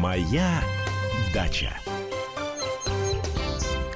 Моя 0.00 0.62
дача. 1.34 1.76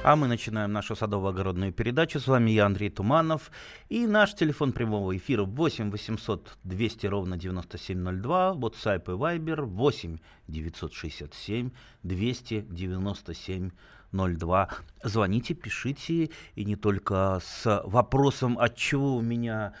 А 0.03 0.15
мы 0.15 0.27
начинаем 0.27 0.71
нашу 0.71 0.93
садово-огородную 0.93 1.71
передачу. 1.71 2.19
С 2.19 2.27
вами 2.27 2.51
я, 2.51 2.67
Андрей 2.67 2.91
Туманов. 2.91 3.49
И 3.89 4.05
наш 4.05 4.35
телефон 4.35 4.71
прямого 4.71 5.17
эфира 5.17 5.45
8 5.45 5.89
800 5.89 6.59
200 6.63 7.07
ровно 7.07 7.37
9702. 7.37 8.53
WhatsApp 8.53 9.03
и 9.05 9.17
Viber 9.17 9.61
8 9.63 10.17
967 10.47 11.71
297 12.03 13.71
02. 14.11 14.69
Звоните, 15.03 15.55
пишите. 15.55 16.29
И 16.53 16.65
не 16.65 16.75
только 16.75 17.41
с 17.43 17.81
вопросом, 17.83 18.59
от 18.59 18.75
чего 18.75 19.15
у 19.15 19.21
меня 19.21 19.73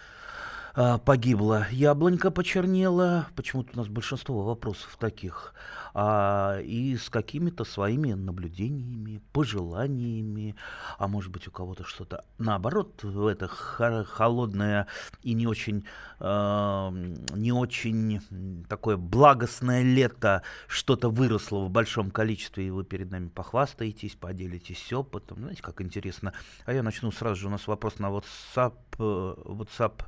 а, 0.77 0.97
погибла 0.97 1.67
яблонька, 1.71 2.31
почернела. 2.31 3.27
Почему-то 3.35 3.71
у 3.73 3.77
нас 3.77 3.87
большинство 3.87 4.43
вопросов 4.43 4.97
таких. 4.99 5.53
А, 5.93 6.59
и 6.59 6.97
с 6.97 7.09
какими-то 7.09 7.63
своими 7.63 8.11
наблюдениями, 8.11 9.21
пожеланиями, 9.31 10.57
а 10.97 11.07
может 11.07 11.31
быть 11.31 11.47
у 11.47 11.51
кого-то 11.51 11.85
что-то 11.85 12.25
наоборот 12.37 13.01
в 13.03 13.25
это 13.27 13.47
холодное 13.47 14.87
и 15.23 15.33
не 15.33 15.47
очень, 15.47 15.85
э, 16.19 16.89
не 17.33 17.53
очень 17.53 18.65
такое 18.67 18.97
благостное 18.97 19.83
лето 19.83 20.41
что-то 20.67 21.09
выросло 21.09 21.59
в 21.59 21.69
большом 21.69 22.11
количестве, 22.11 22.67
и 22.67 22.71
вы 22.71 22.83
перед 22.83 23.09
нами 23.09 23.29
похвастаетесь, 23.29 24.15
поделитесь 24.15 24.91
опытом. 24.91 25.37
Знаете, 25.37 25.61
как 25.61 25.79
интересно. 25.79 26.33
А 26.65 26.73
я 26.73 26.83
начну 26.83 27.13
сразу 27.13 27.35
же, 27.37 27.47
у 27.47 27.51
нас 27.51 27.67
вопрос 27.67 27.99
на 27.99 28.07
WhatsApp, 28.07 28.73
э, 28.99 29.35
WhatsApp 29.45 30.03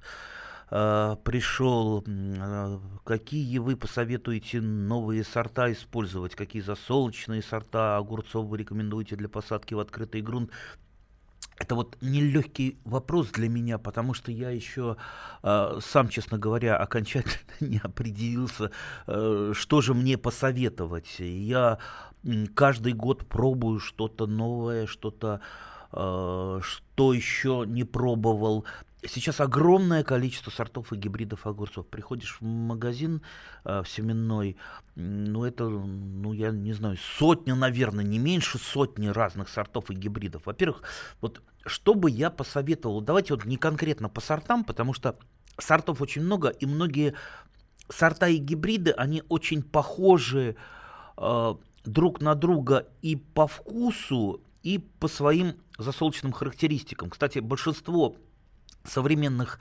пришел, 0.70 2.04
э, 2.06 2.80
какие 3.06 3.58
вы 3.60 3.78
посоветуете 3.78 4.60
новые 4.60 5.24
сорта 5.24 5.72
использовать, 5.72 6.36
какие 6.36 6.62
засолочные 6.62 7.42
сорта 7.42 7.98
огурцов 7.98 8.48
вы 8.48 8.58
рекомендуете 8.58 9.16
для 9.16 9.30
посадки 9.30 9.74
в 9.74 9.80
открытый 9.80 10.22
грунт. 10.22 10.52
Это 11.58 11.74
вот 11.74 11.98
нелегкий 12.02 12.78
вопрос 12.84 13.30
для 13.32 13.50
меня, 13.50 13.78
потому 13.80 14.14
что 14.14 14.32
я 14.32 14.52
еще 14.52 14.98
э, 15.42 15.80
сам, 15.82 16.10
честно 16.10 16.38
говоря, 16.38 16.78
окончательно 16.78 17.40
не 17.62 17.80
определился, 17.80 18.72
э, 19.08 19.54
что 19.56 19.82
же 19.82 19.94
мне 19.94 20.18
посоветовать. 20.18 21.16
Я 21.20 21.80
каждый 22.54 22.94
год 22.94 23.26
пробую 23.28 23.80
что-то 23.80 24.28
новое, 24.28 24.86
что-то, 24.86 25.42
э, 25.94 26.60
что 26.62 27.14
еще 27.14 27.64
не 27.66 27.86
пробовал. 27.86 28.66
Сейчас 29.04 29.40
огромное 29.40 30.04
количество 30.04 30.50
сортов 30.50 30.92
и 30.92 30.98
гибридов 30.98 31.46
огурцов. 31.46 31.86
Приходишь 31.88 32.38
в 32.42 32.44
магазин 32.44 33.22
э, 33.64 33.84
в 33.84 33.88
семенной, 33.88 34.58
ну 34.96 35.46
это, 35.46 35.70
ну 35.70 36.34
я 36.34 36.50
не 36.50 36.74
знаю, 36.74 36.98
сотня, 36.98 37.54
наверное, 37.54 38.04
не 38.04 38.18
меньше 38.18 38.58
сотни 38.58 39.08
разных 39.08 39.50
сортов 39.50 39.92
и 39.92 39.94
гибридов. 39.94 40.48
Во-первых, 40.48 40.82
вот 41.22 41.44
что 41.66 41.94
бы 41.94 42.10
я 42.10 42.32
посоветовал, 42.32 43.02
давайте 43.02 43.36
вот 43.36 43.46
не 43.46 43.58
конкретно 43.58 44.10
по 44.10 44.20
сортам, 44.20 44.64
потому 44.64 44.94
что 44.94 45.16
сортов 45.60 46.02
очень 46.02 46.24
много, 46.24 46.50
и 46.50 46.66
многие 46.66 47.14
сорта 47.90 48.28
и 48.28 48.38
гибриды, 48.38 48.92
они 48.92 49.22
очень 49.30 49.62
похожи 49.62 50.56
э, 51.18 51.56
друг 51.86 52.20
на 52.20 52.34
друга 52.34 52.88
и 53.04 53.16
по 53.16 53.46
вкусу, 53.46 54.42
и 54.64 54.80
по 54.80 55.08
своим 55.08 55.54
засолочным 55.78 56.32
характеристикам. 56.32 57.12
Кстати, 57.12 57.40
большинство 57.40 58.16
современных 58.88 59.60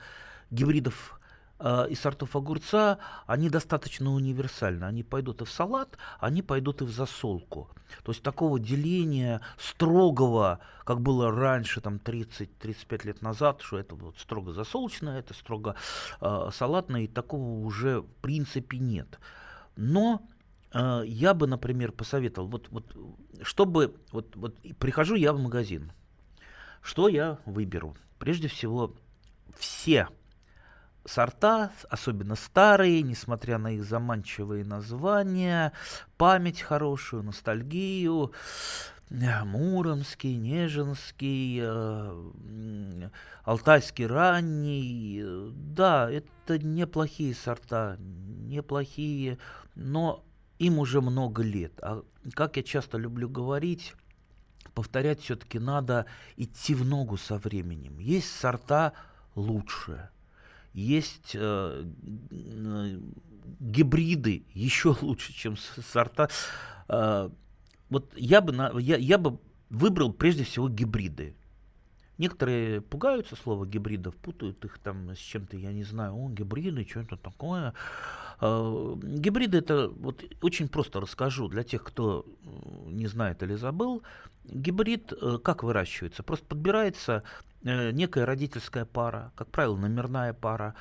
гибридов 0.49 1.19
э, 1.59 1.87
и 1.89 1.95
сортов 1.95 2.35
огурца, 2.35 2.99
они 3.25 3.49
достаточно 3.49 4.11
универсальны. 4.11 4.85
Они 4.85 5.03
пойдут 5.03 5.41
и 5.41 5.45
в 5.45 5.51
салат, 5.51 5.97
они 6.19 6.41
пойдут 6.41 6.81
и 6.81 6.85
в 6.85 6.91
засолку. 6.91 7.69
То 8.03 8.11
есть 8.11 8.23
такого 8.23 8.59
деления 8.59 9.41
строгого, 9.57 10.59
как 10.83 11.01
было 11.01 11.31
раньше, 11.31 11.81
там 11.81 11.97
30-35 12.03 13.05
лет 13.05 13.21
назад, 13.21 13.61
что 13.61 13.77
это 13.77 13.95
вот 13.95 14.17
строго 14.19 14.53
засолочное, 14.53 15.19
это 15.19 15.33
строго 15.33 15.75
э, 16.21 16.49
салатное, 16.53 17.01
и 17.01 17.07
такого 17.07 17.65
уже 17.65 18.01
в 18.01 18.07
принципе 18.21 18.77
нет. 18.77 19.19
Но 19.75 20.21
э, 20.73 21.03
я 21.05 21.33
бы, 21.33 21.47
например, 21.47 21.91
посоветовал, 21.91 22.47
вот, 22.47 22.67
вот, 22.69 22.95
чтобы, 23.43 23.95
вот, 24.11 24.35
вот 24.35 24.57
прихожу 24.79 25.15
я 25.15 25.33
в 25.33 25.39
магазин, 25.39 25.91
что 26.81 27.09
я 27.09 27.39
выберу? 27.45 27.95
Прежде 28.19 28.47
всего, 28.47 28.95
все 29.57 30.07
сорта, 31.07 31.71
особенно 31.89 32.35
старые, 32.35 33.01
несмотря 33.01 33.57
на 33.57 33.71
их 33.71 33.83
заманчивые 33.83 34.65
названия, 34.65 35.73
память 36.17 36.61
хорошую, 36.61 37.23
ностальгию, 37.23 38.33
э, 39.09 39.43
Муромский, 39.43 40.35
Нежинский, 40.35 41.59
э, 41.61 43.09
Алтайский 43.43 44.05
ранний. 44.05 45.23
Да, 45.53 46.11
это 46.11 46.59
неплохие 46.59 47.33
сорта, 47.33 47.97
неплохие, 47.99 49.37
но 49.75 50.23
им 50.59 50.79
уже 50.79 51.01
много 51.01 51.43
лет. 51.43 51.73
А 51.81 52.03
как 52.33 52.57
я 52.57 52.63
часто 52.63 52.97
люблю 52.97 53.29
говорить, 53.29 53.93
повторять 54.73 55.21
все-таки 55.21 55.59
надо 55.59 56.05
идти 56.35 56.75
в 56.75 56.85
ногу 56.85 57.17
со 57.17 57.37
временем. 57.37 57.99
Есть 57.99 58.31
сорта 58.35 58.93
лучше. 59.37 60.09
Есть 60.73 61.31
э, 61.33 61.85
гибриды 63.59 64.43
еще 64.53 64.95
лучше, 65.01 65.33
чем 65.33 65.55
сорта. 65.57 66.29
Э, 66.89 67.29
вот 67.89 68.11
я 68.15 68.41
бы, 68.41 68.51
на, 68.51 68.77
я, 68.79 68.97
я 68.97 69.17
бы 69.17 69.39
выбрал 69.69 70.11
прежде 70.11 70.43
всего 70.43 70.67
гибриды. 70.69 71.35
Некоторые 72.17 72.81
пугаются 72.81 73.35
слова 73.35 73.65
гибридов, 73.65 74.15
путают 74.15 74.63
их 74.65 74.79
там 74.79 75.11
с 75.11 75.19
чем-то, 75.19 75.55
я 75.57 75.71
не 75.71 75.83
знаю, 75.83 76.15
о, 76.15 76.29
гибриды, 76.29 76.85
что-то 76.89 77.17
такое. 77.17 77.73
Э, 78.41 78.95
гибриды 79.03 79.59
это 79.59 79.89
вот 79.89 80.23
очень 80.41 80.67
просто 80.67 80.99
расскажу 80.99 81.47
для 81.47 81.63
тех, 81.63 81.83
кто 81.83 82.25
не 82.85 83.07
знает 83.07 83.43
или 83.43 83.55
забыл. 83.55 84.03
Гибрид 84.45 85.13
э, 85.13 85.37
как 85.43 85.63
выращивается? 85.63 86.23
Просто 86.23 86.45
подбирается 86.45 87.23
э, 87.63 87.91
некая 87.91 88.25
родительская 88.25 88.85
пара, 88.85 89.31
как 89.35 89.49
правило, 89.49 89.77
номерная 89.77 90.33
пара, 90.33 90.75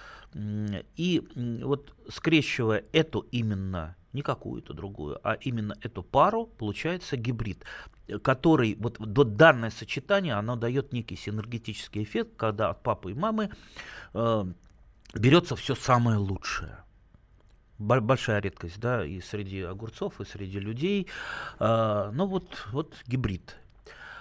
и 0.96 1.26
вот 1.62 1.94
скрещивая 2.08 2.84
эту 2.92 3.26
именно 3.30 3.96
не 4.16 4.22
какую-то 4.22 4.72
другую, 4.72 5.20
а 5.22 5.34
именно 5.34 5.76
эту 5.82 6.02
пару, 6.02 6.46
получается 6.46 7.16
гибрид, 7.16 7.64
который, 8.22 8.74
вот, 8.80 8.98
вот 8.98 9.36
данное 9.36 9.70
сочетание, 9.70 10.34
оно 10.34 10.56
дает 10.56 10.92
некий 10.92 11.16
синергетический 11.16 12.02
эффект, 12.02 12.30
когда 12.36 12.70
от 12.70 12.82
папы 12.82 13.12
и 13.12 13.14
мамы 13.14 13.50
э, 14.14 14.44
берется 15.14 15.54
все 15.54 15.74
самое 15.74 16.16
лучшее 16.16 16.78
большая 17.78 18.40
редкость, 18.40 18.80
да, 18.80 19.04
и 19.04 19.20
среди 19.20 19.60
огурцов, 19.60 20.20
и 20.20 20.24
среди 20.24 20.58
людей. 20.58 21.08
А, 21.58 22.10
ну 22.10 22.26
вот, 22.26 22.66
вот 22.72 22.94
гибрид. 23.06 23.56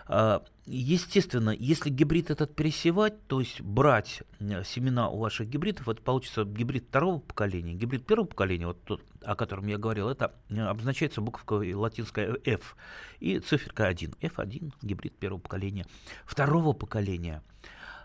А, 0.08 0.44
естественно, 0.66 1.50
если 1.50 1.90
гибрид 1.90 2.30
этот 2.30 2.56
пересевать, 2.56 3.28
то 3.28 3.40
есть 3.40 3.62
брать 3.62 4.22
семена 4.40 5.10
у 5.10 5.18
ваших 5.18 5.50
гибридов, 5.50 5.90
это 5.90 6.02
получится 6.02 6.44
гибрид 6.46 6.86
второго 6.88 7.20
поколения. 7.20 7.74
Гибрид 7.74 8.06
первого 8.06 8.28
поколения, 8.28 8.68
вот 8.68 8.84
тот, 8.84 9.02
о 9.24 9.36
котором 9.36 9.68
я 9.68 9.78
говорил, 9.78 10.10
это 10.10 10.34
э, 10.50 10.60
обозначается 10.62 11.22
буковкой 11.22 11.74
латинская 11.74 12.38
F 12.46 12.76
и 13.20 13.40
циферка 13.40 13.88
1. 13.88 14.16
F1, 14.22 14.74
гибрид 14.82 15.18
первого 15.18 15.40
поколения. 15.40 15.86
Второго 16.26 16.74
поколения 16.74 17.42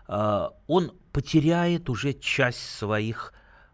а, 0.07 0.53
он 0.67 0.91
потеряет 1.11 1.89
уже 1.89 2.13
часть 2.13 2.77
своих 2.77 3.33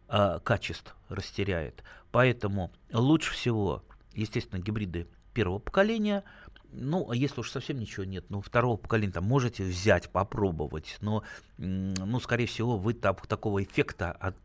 э, 0.10 0.40
качеств 0.44 0.96
растеряет. 1.08 1.84
Поэтому 2.12 2.72
лучше 2.92 3.32
всего, 3.34 3.84
естественно, 4.14 4.60
гибриды 4.60 5.08
первого 5.38 5.60
поколения. 5.60 6.24
Ну, 6.72 7.12
а 7.12 7.16
если 7.16 7.42
уж 7.42 7.52
совсем 7.52 7.78
ничего 7.78 8.06
нет, 8.06 8.26
ну, 8.30 8.42
второго 8.42 8.76
поколения 8.76 9.14
там 9.14 9.24
можете 9.24 9.64
взять, 9.64 10.10
попробовать, 10.10 10.98
но, 11.00 11.22
ну, 11.58 12.20
скорее 12.20 12.48
всего, 12.48 12.76
вы 12.76 12.94
так, 12.94 13.26
такого 13.28 13.64
эффекта, 13.64 14.12
от, 14.12 14.36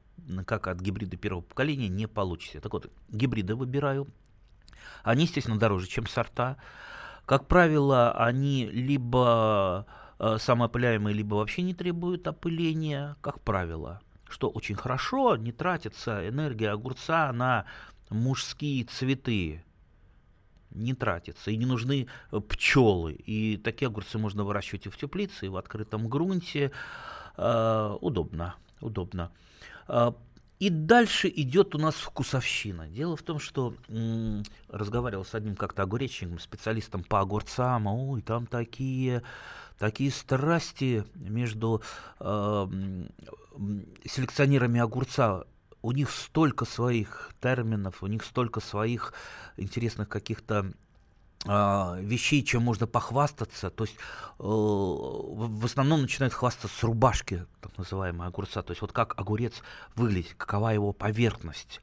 как 0.45 0.67
от 0.67 0.81
гибрида 0.81 1.17
первого 1.17 1.41
поколения, 1.41 1.89
не 1.89 2.07
получите. 2.07 2.61
Так 2.61 2.75
вот, 2.75 2.91
гибриды 3.09 3.55
выбираю. 3.55 4.07
Они, 5.03 5.23
естественно, 5.23 5.59
дороже, 5.59 5.89
чем 5.89 6.07
сорта. 6.07 6.59
Как 7.25 7.49
правило, 7.49 8.13
они 8.13 8.67
либо 8.67 9.87
э, 10.19 10.37
самоопыляемые, 10.39 11.15
либо 11.15 11.37
вообще 11.37 11.63
не 11.63 11.73
требуют 11.73 12.27
опыления, 12.29 13.17
как 13.23 13.41
правило 13.41 14.03
что 14.29 14.49
очень 14.49 14.77
хорошо, 14.77 15.37
не 15.37 15.53
тратится 15.53 16.27
энергия 16.27 16.71
огурца 16.71 17.31
на 17.33 17.67
мужские 18.09 18.85
цветы, 18.85 19.63
не 20.75 20.95
тратится, 20.95 21.51
и 21.51 21.57
не 21.57 21.67
нужны 21.67 22.07
э, 22.31 22.41
пчелы. 22.41 23.13
И 23.13 23.57
такие 23.57 23.89
огурцы 23.89 24.19
можно 24.19 24.45
выращивать 24.45 24.87
и 24.87 24.91
в 24.91 24.97
теплице, 24.97 25.47
и 25.47 25.49
в 25.49 25.57
открытом 25.57 26.09
грунте. 26.09 26.71
Э, 27.37 27.97
удобно, 28.01 28.55
удобно. 28.81 29.31
Э, 29.89 30.13
И 30.59 30.71
дальше 30.71 31.29
идет 31.29 31.75
у 31.75 31.79
нас 31.79 31.95
вкусовщина. 31.97 32.87
Дело 32.89 33.17
в 33.17 33.23
том, 33.23 33.41
что 33.41 33.75
м- 33.89 34.45
разговаривал 34.69 35.25
с 35.25 35.35
одним 35.35 35.57
как-то 35.57 35.83
огуречником, 35.83 36.39
специалистом 36.39 37.03
по 37.03 37.19
огурцам, 37.21 37.87
ой, 37.89 38.23
там 38.23 38.47
такие 38.47 39.23
такие 39.79 40.13
страсти 40.13 41.05
между 41.17 41.83
э, 42.21 42.69
селекционерами 44.05 44.81
огурца. 44.81 45.45
У 45.83 45.93
них 45.93 46.11
столько 46.11 46.65
своих 46.65 47.31
терминов, 47.41 48.03
у 48.03 48.07
них 48.07 48.25
столько 48.25 48.61
своих 48.61 49.13
интересных 49.57 50.09
каких-то 50.09 50.73
а, 51.45 51.99
вещей, 52.01 52.45
чем 52.45 52.63
можно 52.63 52.87
похвастаться. 52.87 53.71
То 53.71 53.85
есть 53.85 53.97
э, 53.97 54.43
в 54.45 55.65
основном 55.65 56.03
начинают 56.03 56.33
хвастаться 56.33 56.79
с 56.79 56.83
рубашки, 56.85 57.47
так 57.61 57.77
называемой 57.79 58.29
огурца. 58.29 58.63
То 58.63 58.71
есть 58.71 58.81
вот 58.81 58.93
как 58.93 59.19
огурец 59.19 59.55
выглядит, 59.97 60.35
какова 60.37 60.71
его 60.71 60.93
поверхность, 60.93 61.81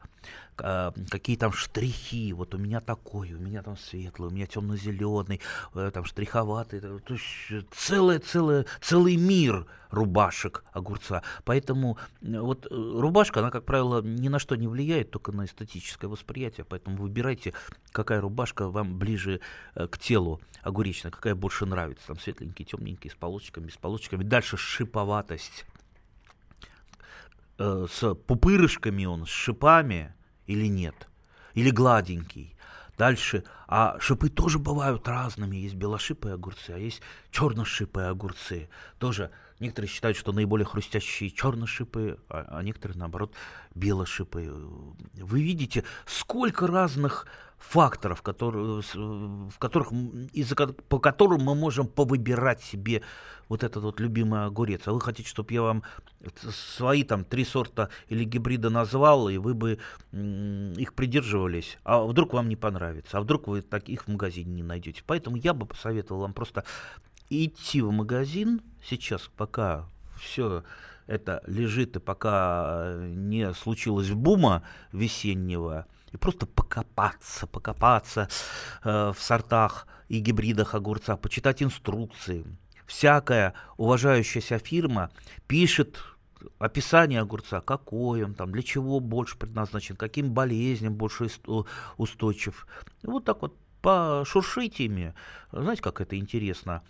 какие 0.59 1.37
там 1.37 1.53
штрихи, 1.53 2.33
вот 2.33 2.53
у 2.53 2.57
меня 2.57 2.79
такой, 2.79 3.33
у 3.33 3.39
меня 3.39 3.63
там 3.63 3.77
светлый, 3.77 4.29
у 4.29 4.31
меня 4.31 4.45
темно-зеленый, 4.45 5.41
э, 5.73 5.91
там 5.93 6.05
штриховатый, 6.05 6.81
то 6.81 7.01
есть 7.09 7.67
целый, 7.71 8.19
целый, 8.19 8.65
целый 8.81 9.15
мир 9.15 9.65
рубашек 9.89 10.63
огурца. 10.71 11.23
Поэтому 11.45 11.97
э, 12.21 12.39
вот 12.39 12.65
э, 12.65 12.69
рубашка, 12.71 13.39
она, 13.39 13.51
как 13.51 13.65
правило, 13.65 14.01
ни 14.01 14.27
на 14.27 14.39
что 14.39 14.55
не 14.55 14.67
влияет, 14.67 15.11
только 15.11 15.31
на 15.31 15.45
эстетическое 15.45 16.09
восприятие, 16.09 16.65
поэтому 16.65 16.97
выбирайте, 16.97 17.53
какая 17.91 18.21
рубашка 18.21 18.69
вам 18.69 18.97
ближе 18.97 19.41
к 19.75 19.97
телу 19.97 20.41
огуречная, 20.61 21.11
какая 21.11 21.35
больше 21.35 21.65
нравится, 21.65 22.07
там 22.07 22.19
светленький, 22.19 22.65
темненький, 22.65 23.09
с 23.09 23.15
полосочками, 23.15 23.69
с 23.69 23.77
полосочками. 23.77 24.23
Дальше 24.23 24.57
шиповатость 24.57 25.65
с 27.57 28.15
пупырышками 28.25 29.03
он, 29.03 29.25
с 29.25 29.29
шипами, 29.29 30.13
или 30.49 30.65
нет, 30.65 31.07
или 31.53 31.69
гладенький. 31.69 32.55
Дальше, 32.97 33.43
а 33.67 33.97
шипы 33.99 34.29
тоже 34.29 34.57
бывают 34.57 35.07
разными. 35.07 35.55
Есть 35.55 35.75
белошипые 35.75 36.33
огурцы, 36.33 36.71
а 36.71 36.77
есть 36.77 37.01
черношипые 37.31 38.07
огурцы. 38.07 38.67
Тоже 38.97 39.31
некоторые 39.59 39.89
считают, 39.89 40.17
что 40.17 40.33
наиболее 40.33 40.65
хрустящие 40.65 41.29
черношипые, 41.29 42.17
а, 42.29 42.57
а 42.57 42.63
некоторые, 42.63 42.97
наоборот, 42.97 43.33
белошипые. 43.75 44.51
Вы 45.13 45.43
видите, 45.43 45.85
сколько 46.07 46.65
разных 46.65 47.27
факторов, 47.59 48.21
которые, 48.21 48.81
в 48.81 49.57
которых, 49.59 49.91
из 50.33 50.53
по 50.87 50.99
которым 50.99 51.43
мы 51.43 51.55
можем 51.55 51.87
повыбирать 51.87 52.63
себе 52.63 53.03
вот 53.47 53.63
этот 53.63 53.83
вот 53.83 53.99
любимый 53.99 54.45
огурец. 54.45 54.81
А 54.85 54.93
вы 54.93 55.01
хотите, 55.01 55.29
чтобы 55.29 55.53
я 55.53 55.61
вам 55.61 55.83
свои 56.77 57.03
там 57.03 57.23
три 57.25 57.45
сорта 57.45 57.89
или 58.07 58.23
гибрида 58.23 58.69
назвал, 58.69 59.29
и 59.29 59.37
вы 59.37 59.53
бы 59.53 59.79
их 60.11 60.93
придерживались, 60.93 61.77
а 61.83 62.01
вдруг 62.03 62.33
вам 62.33 62.49
не 62.49 62.55
понравится, 62.55 63.17
а 63.17 63.21
вдруг 63.21 63.47
вы 63.47 63.61
таких 63.61 64.05
в 64.05 64.07
магазине 64.07 64.51
не 64.53 64.63
найдете. 64.63 65.03
Поэтому 65.05 65.35
я 65.35 65.53
бы 65.53 65.65
посоветовал 65.65 66.21
вам 66.21 66.33
просто 66.33 66.63
идти 67.29 67.81
в 67.81 67.91
магазин 67.91 68.61
сейчас, 68.83 69.29
пока 69.35 69.85
все 70.19 70.63
это 71.07 71.41
лежит 71.47 71.95
и 71.95 71.99
пока 71.99 72.95
не 72.99 73.53
случилось 73.53 74.11
бума 74.11 74.63
весеннего, 74.91 75.87
и 76.11 76.17
просто 76.17 76.45
покопаться, 76.45 77.47
покопаться 77.47 78.29
э, 78.83 79.13
в 79.15 79.21
сортах 79.21 79.87
и 80.07 80.19
гибридах 80.19 80.75
огурца, 80.75 81.17
почитать 81.17 81.61
инструкции. 81.61 82.45
Всякая 82.85 83.53
уважающаяся 83.77 84.57
фирма 84.57 85.11
пишет 85.47 85.99
описание 86.57 87.21
огурца, 87.21 87.61
какой 87.61 88.23
он 88.23 88.33
там, 88.33 88.51
для 88.51 88.63
чего 88.63 88.99
больше 88.99 89.37
предназначен, 89.37 89.95
каким 89.95 90.33
болезням 90.33 90.95
больше 90.95 91.29
устойчив. 91.97 92.65
Вот 93.03 93.25
так 93.25 93.41
вот 93.41 93.55
пошуршите 93.81 94.85
ими. 94.85 95.13
Знаете, 95.51 95.81
как 95.81 96.01
это 96.01 96.17
интересно. 96.17 96.81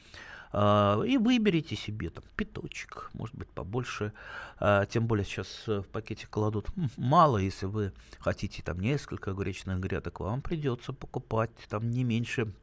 А, 0.52 1.02
и 1.02 1.18
выберите 1.18 1.76
себе 1.76 2.10
там 2.10 2.24
пяточек, 2.36 3.10
может 3.14 3.36
быть, 3.36 3.50
побольше. 3.50 4.14
А, 4.60 4.86
тем 4.86 5.08
более 5.08 5.26
сейчас 5.26 5.68
в 5.68 5.84
пакете 5.84 6.28
кладут 6.28 6.68
мало, 6.98 7.38
если 7.38 7.66
вы 7.66 7.94
хотите 8.20 8.64
там 8.64 8.80
несколько 8.80 9.32
огуречных 9.32 9.80
грядок, 9.80 10.20
вам 10.22 10.42
придется 10.42 10.94
покупать 10.94 11.52
там 11.70 11.90
не 11.90 12.04
меньше 12.04 12.54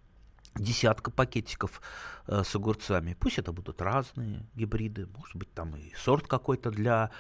десятка 0.59 1.11
пакетиков 1.11 1.81
э, 2.27 2.43
с 2.45 2.55
огурцами. 2.55 3.17
Пусть 3.19 3.39
это 3.39 3.53
будут 3.53 3.81
разные 3.83 4.47
гибриды, 4.55 5.07
может 5.17 5.37
быть, 5.37 5.53
там 5.53 5.77
и 5.77 5.93
сорт 5.97 6.27
какой-то 6.27 6.71
для, 6.71 7.11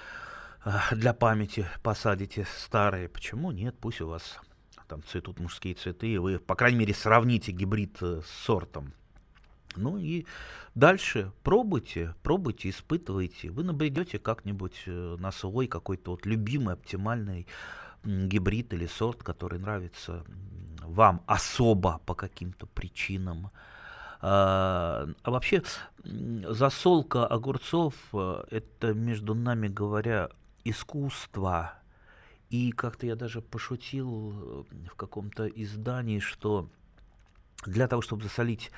э, 0.64 0.70
для 0.92 1.12
памяти 1.12 1.66
посадите 1.82 2.46
старые. 2.58 3.08
Почему 3.08 3.52
нет? 3.52 3.76
Пусть 3.78 4.00
у 4.00 4.08
вас 4.08 4.38
там 4.88 5.02
цветут 5.02 5.40
мужские 5.40 5.74
цветы, 5.74 6.08
и 6.08 6.18
вы, 6.18 6.38
по 6.38 6.54
крайней 6.54 6.78
мере, 6.78 6.94
сравните 6.94 7.52
гибрид 7.52 7.96
э, 8.00 8.22
с 8.24 8.44
сортом. 8.44 8.92
Ну 9.76 9.99
и 9.99 10.26
дальше 10.75 11.32
пробуйте, 11.43 12.14
пробуйте, 12.23 12.70
испытывайте. 12.70 13.50
Вы 13.50 13.64
набредете 13.64 14.19
как-нибудь 14.19 14.82
э, 14.87 15.17
на 15.19 15.31
свой 15.32 15.67
какой-то 15.67 16.12
вот 16.12 16.26
любимый, 16.26 16.75
оптимальный 16.75 17.46
гибрид 18.05 18.73
или 18.73 18.87
сорт, 18.87 19.23
который 19.23 19.58
нравится 19.58 20.25
вам 20.82 21.23
особо 21.26 22.00
по 22.06 22.14
каким-то 22.14 22.67
причинам. 22.67 23.50
А, 24.20 25.08
а 25.23 25.31
вообще 25.31 25.62
засолка 26.05 27.26
огурцов 27.26 27.94
э, 28.12 28.44
это, 28.50 28.94
между 28.94 29.34
нами 29.34 29.69
говоря, 29.69 30.31
искусство. 30.64 31.75
И 32.49 32.70
как-то 32.70 33.06
я 33.06 33.17
даже 33.17 33.43
пошутил 33.43 34.64
э, 34.70 34.87
в 34.90 34.94
каком-то 34.94 35.46
издании, 35.46 36.20
что 36.20 36.70
для 37.67 37.88
того, 37.88 38.02
чтобы 38.02 38.23
засолить 38.23 38.70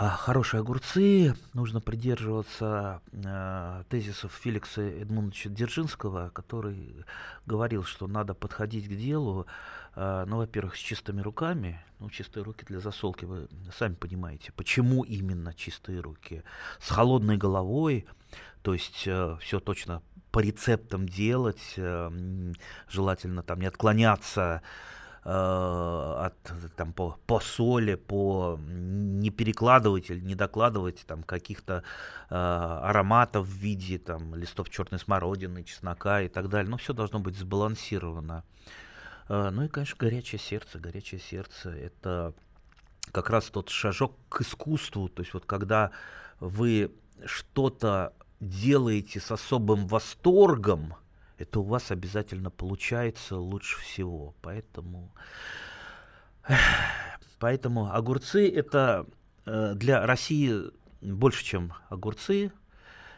а 0.00 0.16
хорошие 0.16 0.60
огурцы, 0.60 1.34
нужно 1.52 1.82
придерживаться 1.82 3.02
э, 3.12 3.84
тезисов 3.90 4.32
Феликса 4.32 4.80
Эдмундовича 4.80 5.50
Дзержинского, 5.50 6.30
который 6.30 7.04
говорил, 7.44 7.84
что 7.84 8.06
надо 8.06 8.32
подходить 8.32 8.86
к 8.88 8.96
делу, 8.96 9.46
э, 9.94 10.24
ну, 10.26 10.38
во-первых, 10.38 10.76
с 10.76 10.78
чистыми 10.78 11.20
руками, 11.20 11.84
ну, 11.98 12.08
чистые 12.08 12.44
руки 12.44 12.64
для 12.64 12.80
засолки, 12.80 13.26
вы 13.26 13.48
сами 13.76 13.92
понимаете, 13.92 14.52
почему 14.52 15.02
именно 15.02 15.52
чистые 15.52 16.00
руки, 16.00 16.44
с 16.78 16.88
холодной 16.88 17.36
головой, 17.36 18.06
то 18.62 18.72
есть 18.72 19.02
э, 19.06 19.36
все 19.42 19.60
точно 19.60 20.00
по 20.32 20.38
рецептам 20.38 21.06
делать, 21.06 21.74
э, 21.76 22.52
желательно 22.88 23.42
там 23.42 23.60
не 23.60 23.66
отклоняться 23.66 24.62
от, 25.22 26.34
там, 26.76 26.92
по, 26.92 27.18
по 27.26 27.40
соли, 27.40 27.94
по 27.94 28.58
не 28.58 29.30
перекладывать 29.30 30.10
или 30.10 30.20
не 30.20 30.34
докладывать 30.34 31.04
там, 31.06 31.22
каких-то 31.22 31.82
э, 32.30 32.34
ароматов 32.34 33.46
в 33.46 33.50
виде 33.50 33.98
там, 33.98 34.34
листов 34.34 34.70
черной 34.70 34.98
смородины, 34.98 35.62
чеснока 35.64 36.22
и 36.22 36.28
так 36.28 36.48
далее. 36.48 36.70
Но 36.70 36.78
все 36.78 36.94
должно 36.94 37.18
быть 37.18 37.36
сбалансировано. 37.36 38.44
Э, 39.28 39.50
ну 39.50 39.64
и, 39.64 39.68
конечно, 39.68 39.96
горячее 39.98 40.38
сердце. 40.38 40.78
Горячее 40.78 41.20
сердце– 41.20 41.70
это 41.70 42.32
как 43.12 43.28
раз 43.28 43.50
тот 43.50 43.68
шажок 43.68 44.16
к 44.30 44.40
искусству. 44.40 45.10
То 45.10 45.20
есть 45.20 45.34
вот 45.34 45.44
когда 45.44 45.90
вы 46.38 46.92
что-то 47.26 48.14
делаете 48.40 49.20
с 49.20 49.30
особым 49.30 49.86
восторгом– 49.86 50.94
это 51.40 51.60
у 51.60 51.62
вас 51.62 51.90
обязательно 51.90 52.50
получается 52.50 53.36
лучше 53.36 53.80
всего. 53.80 54.34
Поэтому, 54.42 55.10
поэтому 57.38 57.92
огурцы 57.92 58.46
это 58.48 59.06
э, 59.46 59.72
для 59.74 60.04
России 60.06 60.70
больше, 61.00 61.42
чем 61.42 61.72
огурцы. 61.88 62.52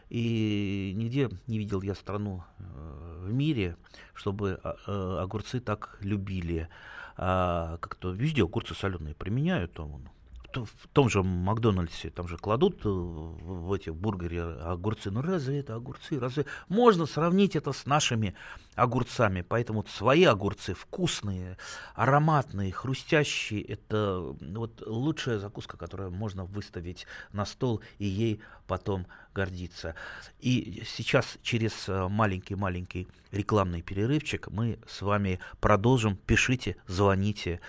И 0.09 0.93
нигде 0.95 1.29
не 1.47 1.57
видел 1.57 1.81
я 1.81 1.95
страну 1.95 2.43
э, 2.59 3.25
в 3.25 3.33
мире, 3.33 3.75
чтобы 4.13 4.59
а, 4.63 4.75
э, 4.87 5.21
огурцы 5.21 5.59
так 5.59 5.97
любили. 5.99 6.69
А 7.17 7.77
как-то 7.79 8.11
везде 8.11 8.43
огурцы 8.43 8.73
соленые 8.73 9.15
применяют. 9.15 9.73
Там, 9.73 10.09
в 10.57 10.87
том 10.93 11.09
же 11.09 11.23
Макдональдсе, 11.23 12.09
там 12.09 12.27
же 12.27 12.37
кладут 12.37 12.85
э, 12.85 12.89
в 12.89 13.73
эти 13.73 13.89
бургеры 13.89 14.57
огурцы. 14.59 15.11
Ну 15.11 15.21
разве 15.21 15.59
это 15.59 15.75
огурцы? 15.75 16.19
Разве 16.19 16.45
можно 16.67 17.05
сравнить 17.05 17.55
это 17.55 17.71
с 17.71 17.85
нашими 17.85 18.35
огурцами? 18.75 19.41
Поэтому 19.41 19.79
вот 19.79 19.89
свои 19.89 20.23
огурцы 20.23 20.73
вкусные, 20.73 21.57
ароматные, 21.95 22.71
хрустящие. 22.71 23.61
Это 23.63 24.35
вот 24.39 24.83
лучшая 24.85 25.39
закуска, 25.39 25.77
которую 25.77 26.11
можно 26.11 26.45
выставить 26.45 27.05
на 27.31 27.45
стол 27.45 27.81
и 27.97 28.05
ей 28.05 28.41
потом 28.67 29.07
гордиться. 29.33 29.95
И 30.39 30.83
сейчас 30.85 31.37
через 31.41 31.87
маленький-маленький 31.87 33.07
рекламный 33.31 33.81
перерывчик 33.81 34.47
мы 34.49 34.79
с 34.87 35.01
вами 35.01 35.39
продолжим. 35.59 36.15
Пишите, 36.15 36.75
звоните, 36.87 37.59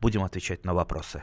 будем 0.00 0.22
отвечать 0.24 0.64
на 0.64 0.74
вопросы. 0.74 1.22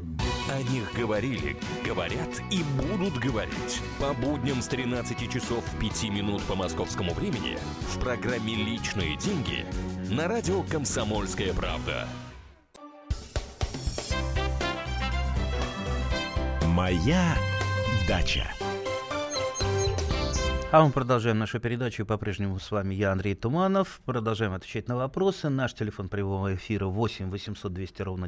О 0.51 0.61
них 0.63 0.93
говорили, 0.93 1.55
говорят 1.85 2.41
и 2.51 2.61
будут 2.75 3.17
говорить. 3.19 3.81
По 4.01 4.13
будням 4.13 4.61
с 4.61 4.67
13 4.67 5.31
часов 5.31 5.63
5 5.79 6.03
минут 6.09 6.43
по 6.43 6.55
московскому 6.55 7.13
времени 7.13 7.57
в 7.87 7.97
программе 8.01 8.55
«Личные 8.55 9.15
деньги» 9.15 9.65
на 10.13 10.27
радио 10.27 10.61
«Комсомольская 10.63 11.53
правда». 11.53 12.05
Моя 16.67 17.37
дача. 18.05 18.51
А 20.73 20.83
мы 20.83 20.91
продолжаем 20.91 21.39
нашу 21.39 21.61
передачу. 21.61 22.05
По-прежнему 22.05 22.59
с 22.59 22.71
вами 22.71 22.93
я, 22.93 23.13
Андрей 23.13 23.35
Туманов. 23.35 24.01
Продолжаем 24.03 24.51
отвечать 24.51 24.89
на 24.89 24.97
вопросы. 24.97 25.47
Наш 25.47 25.73
телефон 25.73 26.09
прямого 26.09 26.55
эфира 26.55 26.87
8 26.87 27.29
800 27.29 27.71
200 27.71 28.01
ровно 28.01 28.27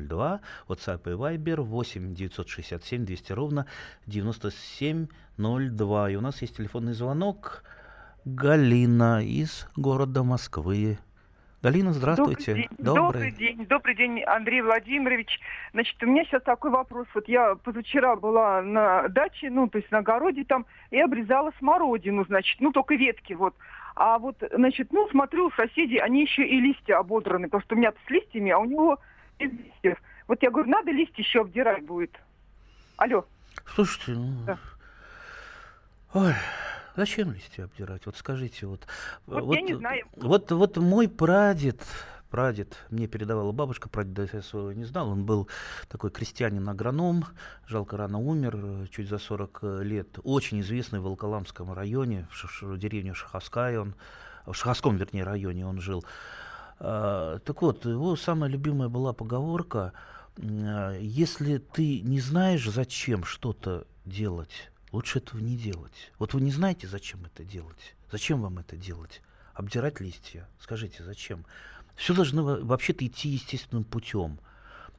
9702. 0.00 0.40
WhatsApp 0.68 1.00
и 1.06 1.14
Viber 1.14 1.60
8 1.60 2.14
967 2.14 3.04
200 3.04 3.32
ровно 3.32 3.66
9702. 4.06 6.10
И 6.10 6.16
у 6.16 6.20
нас 6.20 6.42
есть 6.42 6.56
телефонный 6.56 6.94
звонок. 6.94 7.62
Галина 8.24 9.24
из 9.24 9.68
города 9.76 10.22
Москвы. 10.22 10.98
Галина, 11.62 11.92
здравствуйте. 11.92 12.68
Добрый 12.78 13.30
день, 13.30 13.32
добрый 13.32 13.32
день, 13.32 13.66
добрый 13.66 13.94
день, 13.94 14.22
Андрей 14.24 14.62
Владимирович. 14.62 15.38
Значит, 15.72 16.02
у 16.02 16.06
меня 16.06 16.24
сейчас 16.24 16.42
такой 16.42 16.72
вопрос. 16.72 17.06
Вот 17.14 17.28
я 17.28 17.54
позавчера 17.54 18.16
была 18.16 18.62
на 18.62 19.06
даче, 19.08 19.48
ну, 19.48 19.68
то 19.68 19.78
есть 19.78 19.88
на 19.92 19.98
огороде 19.98 20.42
там, 20.44 20.66
и 20.90 20.98
обрезала 20.98 21.52
смородину, 21.60 22.24
значит, 22.24 22.60
ну, 22.60 22.72
только 22.72 22.96
ветки, 22.96 23.34
вот. 23.34 23.54
А 23.94 24.18
вот, 24.18 24.42
значит, 24.52 24.92
ну, 24.92 25.08
смотрю, 25.10 25.52
соседи, 25.52 25.98
они 25.98 26.22
еще 26.22 26.44
и 26.44 26.60
листья 26.60 26.98
ободраны, 26.98 27.46
потому 27.46 27.62
что 27.62 27.76
у 27.76 27.78
меня 27.78 27.92
с 27.92 28.10
листьями, 28.10 28.50
а 28.50 28.58
у 28.58 28.64
него 28.64 28.98
без 29.48 29.58
листьев. 29.58 30.02
Вот 30.28 30.42
я 30.42 30.50
говорю, 30.50 30.68
надо 30.70 30.90
листья 30.90 31.22
еще 31.22 31.40
обдирать 31.40 31.84
будет. 31.84 32.12
Алло. 32.96 33.24
Слушайте, 33.74 34.12
ну... 34.12 34.44
Да. 34.46 34.58
Ой, 36.14 36.34
Зачем 36.96 37.32
листья 37.32 37.64
обдирать? 37.64 38.04
Вот 38.04 38.16
скажите, 38.16 38.66
вот. 38.66 38.86
Вот, 39.26 39.44
вот 39.44 39.54
я 39.54 39.62
не 39.62 39.74
знаю. 39.74 40.04
Вот, 40.16 40.50
вот 40.52 40.76
мой 40.76 41.08
прадед, 41.08 41.80
прадед, 42.28 42.76
мне 42.90 43.06
передавала 43.06 43.50
бабушка, 43.52 43.88
прадеда 43.88 44.28
я 44.30 44.42
своего 44.42 44.72
не 44.72 44.84
знал, 44.84 45.08
он 45.08 45.24
был 45.24 45.48
такой 45.88 46.10
крестьянин-агроном, 46.10 47.24
жалко 47.66 47.96
рано 47.96 48.18
умер, 48.18 48.88
чуть 48.90 49.08
за 49.08 49.18
40 49.18 49.60
лет, 49.80 50.18
очень 50.22 50.60
известный 50.60 51.00
в 51.00 51.04
Волколамском 51.04 51.72
районе, 51.72 52.26
в, 52.30 52.62
в 52.62 52.78
деревне 52.78 53.14
Шаховская 53.14 53.80
он, 53.80 53.94
в 54.44 54.52
Шаховском, 54.52 54.96
вернее, 54.96 55.24
районе 55.24 55.66
он 55.66 55.80
жил. 55.80 56.04
А, 56.84 57.38
так 57.38 57.62
вот, 57.62 57.84
его 57.86 58.16
самая 58.16 58.50
любимая 58.50 58.88
была 58.88 59.12
поговорка, 59.12 59.92
если 60.36 61.58
ты 61.58 62.00
не 62.00 62.18
знаешь, 62.18 62.68
зачем 62.68 63.22
что-то 63.22 63.86
делать, 64.04 64.70
лучше 64.90 65.18
этого 65.18 65.40
не 65.40 65.56
делать. 65.56 66.10
Вот 66.18 66.34
вы 66.34 66.40
не 66.40 66.50
знаете, 66.50 66.88
зачем 66.88 67.24
это 67.24 67.44
делать. 67.44 67.94
Зачем 68.10 68.42
вам 68.42 68.58
это 68.58 68.76
делать? 68.76 69.22
Обдирать 69.54 70.00
листья. 70.00 70.48
Скажите, 70.58 71.04
зачем? 71.04 71.44
Все 71.94 72.14
должно 72.14 72.42
вообще-то 72.42 73.06
идти 73.06 73.28
естественным 73.28 73.84
путем. 73.84 74.40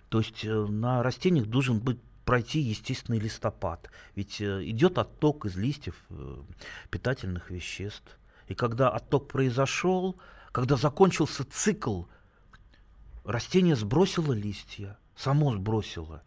То 0.08 0.20
есть 0.20 0.46
э, 0.46 0.54
на 0.54 1.04
растениях 1.04 1.48
должен 1.48 1.80
быть 1.80 2.00
пройти 2.24 2.62
естественный 2.62 3.20
листопад. 3.20 3.90
Ведь 4.16 4.40
э, 4.40 4.64
идет 4.70 4.98
отток 4.98 5.46
из 5.48 5.58
листьев 5.58 5.96
э, 6.12 6.38
питательных 6.92 7.50
веществ. 7.50 8.18
И 8.48 8.54
когда 8.54 8.90
отток 8.90 9.28
произошел, 9.28 10.16
когда 10.54 10.78
закончился 10.78 11.44
цикл, 11.44 12.04
растение 13.26 13.76
сбросило 13.76 14.32
листья, 14.32 14.98
само 15.18 15.52
сбросило. 15.52 16.22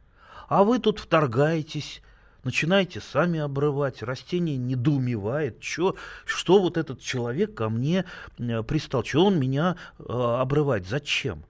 А 0.49 0.65
вы 0.65 0.81
тут 0.81 0.99
вторгаетесь, 0.99 2.03
начинаете 2.43 3.01
сами 3.01 3.39
обрывать, 3.39 4.03
растение 4.03 4.57
недоумевает, 4.57 5.61
чё, 5.61 5.95
что 6.25 6.61
вот 6.61 6.77
этот 6.77 7.01
человек 7.01 7.55
ко 7.55 7.69
мне 7.69 8.05
э, 8.39 8.63
пристал, 8.65 9.05
что 9.05 9.27
он 9.27 9.39
меня 9.39 9.77
э, 9.99 10.03
обрывать, 10.03 10.89
зачем? 10.89 11.45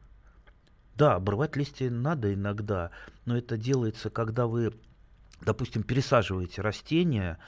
Да, 0.96 1.14
обрывать 1.14 1.56
листья 1.56 1.90
надо 1.90 2.34
иногда, 2.34 2.90
но 3.24 3.38
это 3.38 3.56
делается, 3.56 4.10
когда 4.10 4.46
вы, 4.46 4.74
допустим, 5.40 5.82
пересаживаете 5.82 6.60
растение, 6.60 7.38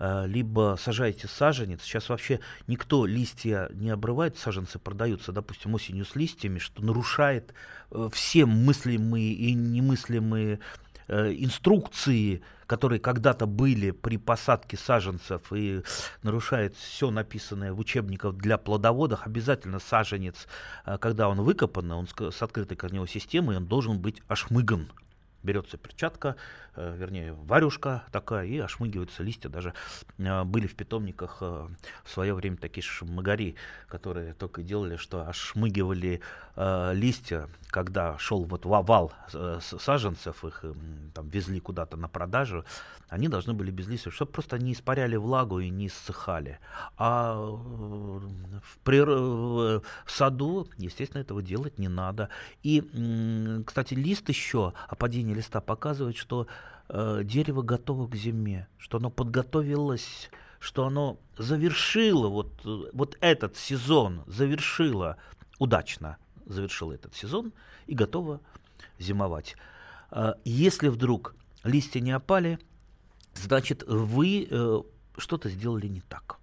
либо 0.00 0.76
сажаете 0.80 1.28
саженец. 1.28 1.82
Сейчас 1.82 2.08
вообще 2.08 2.40
никто 2.66 3.06
листья 3.06 3.68
не 3.72 3.90
обрывает, 3.90 4.38
саженцы 4.38 4.78
продаются, 4.78 5.32
допустим, 5.32 5.74
осенью 5.74 6.04
с 6.04 6.14
листьями, 6.14 6.58
что 6.58 6.84
нарушает 6.84 7.52
э, 7.90 8.08
все 8.12 8.46
мыслимые 8.46 9.32
и 9.32 9.54
немыслимые 9.54 10.60
Э, 11.08 11.32
инструкции, 11.32 12.42
которые 12.66 13.00
когда-то 13.00 13.46
были 13.46 13.92
при 13.92 14.18
посадке 14.18 14.76
саженцев 14.76 15.40
и 15.54 15.80
нарушает 16.22 16.76
все 16.76 17.10
написанное 17.10 17.72
в 17.72 17.78
учебниках 17.78 18.34
для 18.34 18.58
плодоводов, 18.58 19.26
обязательно 19.26 19.78
саженец, 19.78 20.46
э, 20.84 20.98
когда 20.98 21.30
он 21.30 21.40
выкопан, 21.40 21.90
он 21.92 22.06
с 22.06 22.42
открытой 22.42 22.76
корневой 22.76 23.08
системой, 23.08 23.56
он 23.56 23.64
должен 23.64 23.98
быть 23.98 24.22
ошмыган 24.28 24.90
берется 25.42 25.76
перчатка, 25.76 26.36
э, 26.74 26.96
вернее, 26.96 27.32
варюшка 27.32 28.04
такая, 28.12 28.46
и 28.46 28.58
ошмыгиваются 28.58 29.22
листья. 29.22 29.48
Даже 29.48 29.74
э, 30.18 30.44
были 30.44 30.66
в 30.66 30.74
питомниках 30.74 31.38
э, 31.40 31.68
в 32.04 32.10
свое 32.10 32.34
время 32.34 32.56
такие 32.56 32.82
шмыгари, 32.82 33.54
которые 33.88 34.34
только 34.34 34.62
делали, 34.62 34.96
что 34.96 35.26
ошмыгивали 35.28 36.20
листья, 36.92 37.48
когда 37.68 38.18
шел 38.18 38.42
вот 38.44 38.66
вал 38.66 39.12
саженцев, 39.60 40.44
их 40.44 40.64
там 41.14 41.28
везли 41.28 41.60
куда-то 41.60 41.96
на 41.96 42.08
продажу, 42.08 42.64
они 43.08 43.28
должны 43.28 43.54
были 43.54 43.70
без 43.70 43.88
листьев, 43.88 44.14
чтобы 44.14 44.32
просто 44.32 44.58
не 44.58 44.72
испаряли 44.72 45.16
влагу 45.16 45.60
и 45.60 45.70
не 45.70 45.86
иссыхали. 45.86 46.58
А 46.96 47.34
в, 47.40 48.78
прир... 48.84 49.08
в 49.08 49.82
саду, 50.06 50.68
естественно, 50.76 51.22
этого 51.22 51.42
делать 51.42 51.78
не 51.78 51.88
надо. 51.88 52.28
И, 52.62 52.82
кстати, 53.66 53.94
лист 53.94 54.28
еще, 54.28 54.74
о 54.88 54.94
падении 54.94 55.34
листа 55.34 55.60
показывает, 55.60 56.16
что 56.16 56.46
э, 56.88 57.22
дерево 57.24 57.62
готово 57.62 58.08
к 58.08 58.14
зиме, 58.14 58.68
что 58.76 58.98
оно 58.98 59.10
подготовилось, 59.10 60.30
что 60.60 60.86
оно 60.86 61.18
завершило 61.38 62.28
вот, 62.28 62.52
вот 62.92 63.16
этот 63.20 63.56
сезон, 63.56 64.22
завершило 64.26 65.16
удачно, 65.58 66.18
завершило 66.44 66.92
этот 66.92 67.14
сезон 67.14 67.52
и 67.86 67.94
готово 67.94 68.40
зимовать. 68.98 69.56
Э, 70.10 70.34
если 70.44 70.88
вдруг 70.88 71.34
листья 71.64 72.00
не 72.00 72.12
опали, 72.12 72.58
значит 73.38 73.82
вы 73.86 74.46
э, 74.50 74.82
что-то 75.16 75.48
сделали 75.48 75.86
не 75.86 76.00
так. 76.00 76.38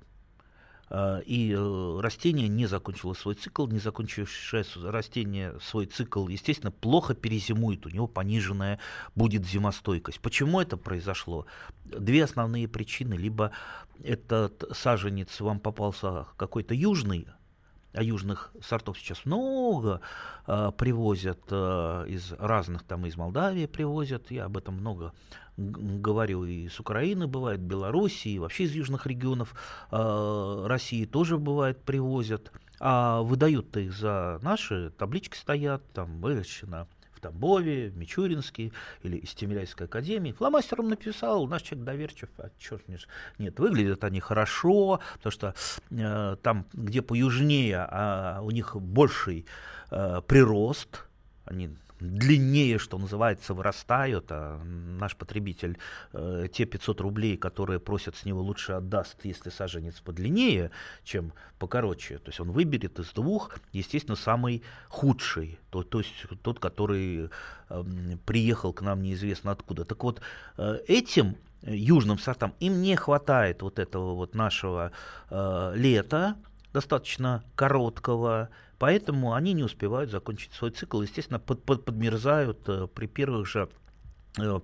А, 0.88 1.20
и 1.20 1.52
э, 1.52 2.00
растение 2.00 2.48
не 2.48 2.68
закончило 2.68 3.14
свой 3.14 3.36
цикл, 3.36 3.68
не 3.68 3.80
закончившее 3.80 4.64
растение 4.84 5.56
свой 5.62 5.88
цикл, 5.88 6.28
естественно, 6.28 6.72
плохо 6.72 7.16
перезимует, 7.16 7.86
у 7.86 7.90
него 7.90 8.08
пониженная 8.08 8.80
будет 9.16 9.46
зимостойкость. 9.46 10.20
Почему 10.20 10.62
это 10.62 10.78
произошло? 10.78 11.48
Две 11.86 12.24
основные 12.24 12.68
причины. 12.68 13.16
Либо 13.16 13.52
этот 14.04 14.64
саженец 14.74 15.40
вам 15.40 15.60
попался 15.60 16.28
какой-то 16.38 16.74
южный, 16.74 17.28
а 17.96 18.04
южных 18.04 18.52
сортов 18.62 18.98
сейчас 19.00 19.26
много 19.26 20.02
э, 20.48 20.72
привозят 20.78 21.40
э, 21.50 22.06
из 22.08 22.34
разных, 22.34 22.84
там 22.84 23.06
из 23.06 23.16
Молдавии 23.16 23.66
привозят, 23.66 24.32
я 24.32 24.46
об 24.46 24.58
этом 24.58 24.76
много 24.76 25.14
говорю, 25.58 26.44
и 26.44 26.68
с 26.68 26.80
Украины 26.80 27.28
бывает, 27.28 27.62
Белоруссии, 27.62 28.32
и 28.32 28.40
вообще 28.40 28.66
из 28.66 28.74
южных 28.74 29.08
регионов 29.08 29.56
э, 29.92 30.66
России 30.68 31.06
тоже 31.06 31.38
бывает 31.38 31.82
привозят, 31.84 32.52
а 32.80 33.22
выдают-то 33.22 33.80
их 33.80 33.94
за 33.94 34.40
наши, 34.42 34.92
таблички 34.98 35.38
стоят, 35.38 35.82
там 35.94 36.20
выращено 36.20 36.88
Тамбове, 37.26 37.90
в 37.90 37.98
Мичуринске 37.98 38.72
или 39.02 39.18
из 39.18 39.34
Тимиряйской 39.34 39.88
академии. 39.88 40.32
Фломастером 40.32 40.90
написал, 40.90 41.48
наш 41.48 41.64
человек 41.64 41.86
доверчив, 41.86 42.30
а 42.38 42.50
черт 42.60 42.84
нет, 43.40 43.60
выглядят 43.60 44.04
они 44.04 44.20
хорошо, 44.20 45.00
потому 45.16 45.32
что 45.32 45.56
э, 45.90 46.36
там, 46.44 46.68
где 46.74 47.02
поюжнее, 47.02 47.88
а 47.90 48.42
у 48.44 48.52
них 48.52 48.76
больший 48.76 49.46
э, 49.90 50.22
прирост, 50.28 51.06
они 51.46 51.76
длиннее, 52.10 52.78
что 52.78 52.98
называется, 52.98 53.54
вырастают, 53.54 54.26
а 54.30 54.62
наш 54.64 55.16
потребитель 55.16 55.78
э, 56.14 56.48
те 56.52 56.66
500 56.66 57.02
рублей, 57.02 57.38
которые 57.38 57.80
просят 57.80 58.16
с 58.16 58.26
него, 58.26 58.42
лучше 58.42 58.74
отдаст, 58.74 59.24
если 59.24 59.50
саженец 59.50 60.00
подлиннее, 60.02 60.72
чем 61.04 61.34
покороче. 61.60 62.18
То 62.20 62.30
есть 62.30 62.40
он 62.40 62.52
выберет 62.52 63.00
из 63.00 63.12
двух, 63.12 63.58
естественно, 63.72 64.16
самый 64.16 64.64
худший, 64.90 65.60
то, 65.70 65.84
то 65.84 66.00
есть 66.00 66.14
тот, 66.42 66.60
который 66.60 67.30
э, 67.70 67.84
приехал 68.26 68.74
к 68.74 68.82
нам 68.82 69.02
неизвестно 69.02 69.52
откуда. 69.52 69.86
Так 69.86 70.04
вот, 70.04 70.22
э, 70.58 70.80
этим 70.88 71.38
южным 71.62 72.20
сортам 72.20 72.54
им 72.60 72.82
не 72.82 72.96
хватает 72.96 73.62
вот 73.62 73.80
этого 73.80 74.14
вот 74.14 74.36
нашего 74.36 74.92
э, 75.30 75.74
лета, 75.76 76.36
достаточно 76.74 77.44
короткого, 77.56 78.50
поэтому 78.78 79.34
они 79.34 79.54
не 79.54 79.64
успевают 79.64 80.12
закончить 80.12 80.54
свой 80.54 80.72
цикл, 80.72 81.02
естественно, 81.02 81.40
под, 81.40 81.64
под, 81.64 81.86
подмерзают 81.86 82.68
э, 82.68 82.88
при 82.88 83.08
первых 83.08 83.48
же 83.48 83.70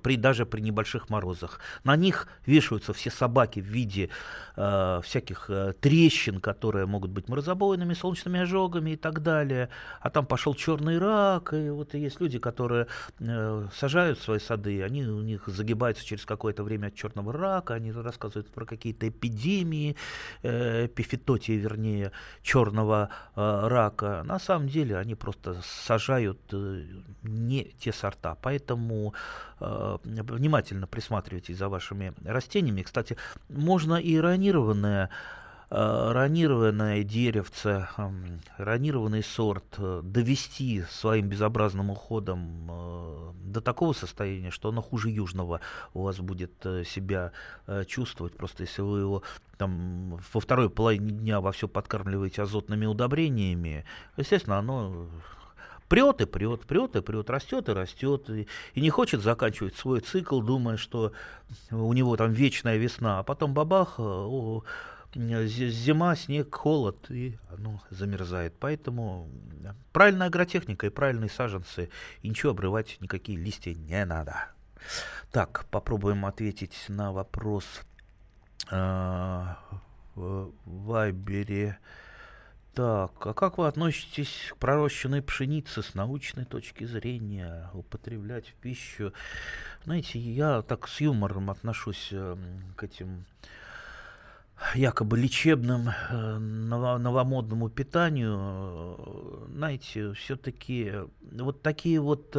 при, 0.01 0.18
даже 0.18 0.46
при 0.46 0.62
небольших 0.62 1.10
морозах. 1.10 1.60
На 1.84 1.96
них 1.96 2.28
вешаются 2.46 2.94
все 2.94 3.10
собаки 3.10 3.60
в 3.60 3.66
виде 3.66 4.10
э, 4.56 5.01
всяких 5.04 5.50
э, 5.50 5.74
трещин, 5.80 6.40
которые 6.40 6.86
могут 6.86 7.12
быть 7.12 7.30
морозобойными, 7.30 7.94
солнечными 7.94 8.42
ожогами 8.42 8.92
и 8.92 8.96
так 8.96 9.22
далее. 9.22 9.70
А 10.01 10.10
там 10.10 10.25
пошел 10.25 10.54
черный 10.54 10.98
рак, 10.98 11.54
и 11.54 11.70
вот 11.70 11.94
есть 11.94 12.20
люди, 12.22 12.40
которые 12.40 12.88
э, 13.20 13.68
сажают 13.74 14.20
свои 14.20 14.40
сады, 14.40 14.84
они 14.84 15.06
у 15.06 15.22
них 15.22 15.48
загибаются 15.48 16.06
через 16.06 16.25
какое-то 16.25 16.63
время 16.63 16.88
от 16.88 16.96
черного 16.96 17.34
рака, 17.34 17.75
они 17.75 17.92
рассказывают 17.92 18.50
про 18.51 18.66
какие-то 18.66 19.08
эпидемии, 19.08 19.96
э, 20.44 20.88
эпифитотии, 20.88 21.54
вернее, 21.54 22.12
черного 22.42 23.10
э, 23.36 23.68
рака. 23.68 24.24
На 24.25 24.40
самом 24.40 24.68
деле 24.68 24.98
они 24.98 25.16
просто 25.16 25.56
сажают 25.63 26.40
э, 26.51 26.84
не 27.24 27.63
те 27.80 27.94
сорта, 27.94 28.36
поэтому 28.42 29.13
Э, 29.61 29.61
внимательно 30.03 30.88
присматривайтесь 30.88 31.58
за 31.58 31.70
вашими 31.70 32.13
растениями. 32.25 32.82
Кстати, 32.82 33.18
можно 33.50 33.96
и 33.96 34.18
ранированное 34.18 35.10
э, 35.70 36.12
ранированное 36.12 37.03
деревце, 37.03 37.88
ранированный 38.58 39.24
сорт 39.24 39.75
э, 39.77 40.01
довести 40.03 40.84
своим 40.89 41.30
безобразным 41.30 41.91
уходом 41.91 43.36
до 43.36 43.62
такого 43.62 43.94
состояния, 43.94 44.51
что 44.51 44.70
оно 44.70 44.82
хуже 44.82 45.10
южного 45.10 45.62
у 45.94 46.03
вас 46.03 46.20
будет 46.20 46.53
себя 46.86 47.32
чувствовать. 47.88 48.36
Просто 48.36 48.63
если 48.63 48.82
вы 48.82 49.00
его 49.00 49.24
там 49.58 50.20
во 50.34 50.39
второй 50.39 50.70
половине 50.70 51.12
дня 51.12 51.41
во 51.41 51.51
все 51.51 51.68
подкармливаете 51.68 52.41
азотными 52.41 52.86
удобрениями, 52.86 53.86
естественно, 54.18 54.58
оно 54.58 55.08
прет 55.92 56.22
и 56.22 56.26
прет, 56.26 56.62
прет 56.62 56.96
и 56.96 57.02
прет, 57.02 57.30
растет 57.30 57.68
и 57.68 57.74
растет, 57.74 58.30
и, 58.30 58.48
и 58.76 58.82
не 58.82 58.90
хочет 58.90 59.22
заканчивать 59.22 59.76
свой 59.76 60.00
цикл, 60.00 60.40
думая, 60.40 60.78
что 60.78 61.12
у 61.70 61.92
него 61.92 62.16
там 62.16 62.32
вечная 62.32 62.78
весна, 62.78 63.20
а 63.20 63.24
потом 63.24 63.54
бабах, 63.54 63.96
э, 63.98 64.02
о, 64.02 64.64
зима, 65.14 66.16
снег, 66.16 66.56
холод, 66.56 67.12
и 67.12 67.38
оно 67.50 67.82
замерзает. 67.90 68.54
Поэтому 68.58 69.28
правильная 69.92 70.28
агротехника 70.28 70.88
и 70.88 70.90
правильные 70.90 71.30
саженцы, 71.30 71.90
и 72.22 72.30
ничего 72.30 72.52
обрывать, 72.52 72.96
никакие 73.02 73.38
листья 73.38 73.74
не 73.74 74.06
надо. 74.06 74.46
Так, 75.34 75.66
попробуем 75.72 76.26
ответить 76.26 76.86
на 76.88 77.12
вопрос 77.12 77.66
э, 78.72 79.46
в 80.16 80.52
Вайбере. 80.64 81.80
Так, 82.74 83.28
а 83.28 83.34
как 83.34 83.58
вы 83.58 83.68
относитесь 83.68 84.50
к 84.50 84.56
пророщенной 84.56 85.22
пшенице 85.22 85.82
с 85.82 85.94
научной 85.94 86.46
точки 86.46 86.86
зрения, 86.86 87.70
употреблять 87.74 88.48
в 88.48 88.54
пищу? 88.54 89.12
Знаете, 89.84 90.20
я 90.20 90.62
так 90.62 90.88
с 90.88 91.01
юмором 91.01 91.50
отношусь 91.50 92.10
э, 92.12 92.38
к 92.78 92.84
этим 92.84 93.25
якобы 94.74 95.18
лечебным 95.18 95.90
э, 95.90 96.38
новомодному 96.38 97.70
питанию. 97.70 99.48
Знаете, 99.54 100.13
все-таки 100.13 100.94
вот 101.20 101.62
такие 101.62 102.00
вот 102.00 102.38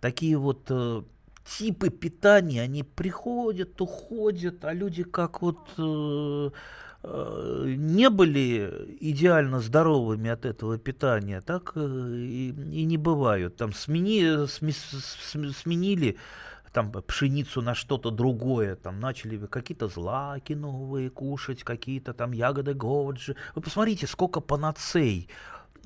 такие 0.00 0.38
вот 0.38 1.04
типы 1.44 1.90
питания, 1.90 2.62
они 2.62 2.82
приходят, 2.82 3.78
уходят, 3.78 4.64
а 4.64 4.72
люди 4.72 5.02
как 5.02 5.42
вот 5.42 5.58
Э, 5.76 6.50
не 7.02 8.10
были 8.10 8.96
идеально 9.00 9.60
здоровыми 9.60 10.28
от 10.30 10.44
этого 10.44 10.76
питания, 10.78 11.40
так 11.40 11.72
э, 11.74 11.80
и, 11.80 12.50
и 12.50 12.84
не 12.84 12.98
бывают. 12.98 13.56
Там 13.56 13.72
смени, 13.72 14.46
сме, 14.46 14.72
сменили 14.72 16.18
там 16.72 16.92
пшеницу 16.92 17.62
на 17.62 17.74
что-то 17.74 18.10
другое, 18.10 18.76
там 18.76 19.00
начали 19.00 19.38
какие-то 19.46 19.88
злаки 19.88 20.52
новые 20.52 21.10
кушать, 21.10 21.64
какие-то 21.64 22.12
там 22.12 22.32
ягоды 22.32 22.74
годжи. 22.74 23.34
Вы 23.54 23.62
посмотрите, 23.62 24.06
сколько 24.06 24.40
панацей 24.40 25.28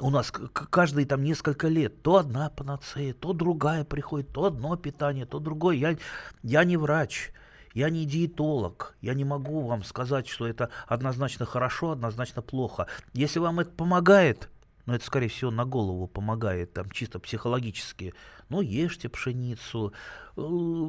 у 0.01 0.11
нас 0.11 0.33
каждые 0.33 1.07
там 1.07 1.23
несколько 1.23 1.69
лет. 1.69 2.03
То 2.03 2.17
одна 2.17 2.51
панацея, 2.51 3.15
то 3.15 3.33
другая 3.33 3.85
приходит, 3.85 4.33
то 4.33 4.47
одно 4.47 4.77
питание, 4.77 5.27
то 5.27 5.39
другое. 5.39 5.77
Я, 5.77 5.97
я 6.43 6.65
не 6.65 6.77
врач. 6.77 7.33
Я 7.75 7.91
не 7.91 8.07
диетолог, 8.07 8.97
я 9.01 9.15
не 9.15 9.25
могу 9.25 9.63
вам 9.63 9.83
сказать, 9.83 10.29
что 10.29 10.47
это 10.47 10.71
однозначно 10.87 11.45
хорошо, 11.45 11.91
однозначно 11.91 12.41
плохо. 12.41 12.87
Если 13.13 13.41
вам 13.41 13.61
это 13.61 13.71
помогает, 13.71 14.49
но 14.87 14.95
это, 14.95 15.05
скорее 15.05 15.29
всего, 15.29 15.51
на 15.51 15.65
голову 15.65 16.07
помогает, 16.07 16.73
там, 16.73 16.91
чисто 16.91 17.19
психологически. 17.19 18.15
Ну, 18.49 18.61
ешьте 18.61 19.09
пшеницу. 19.09 19.93
Э, 20.37 20.89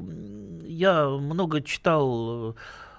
я 0.65 1.07
много 1.09 1.61
читал 1.61 2.51
э, 2.51 2.53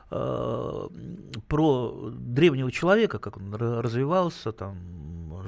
про 0.09 2.11
древнего 2.13 2.71
человека, 2.71 3.19
как 3.19 3.37
он 3.37 3.55
развивался, 3.55 4.53
там, 4.53 4.77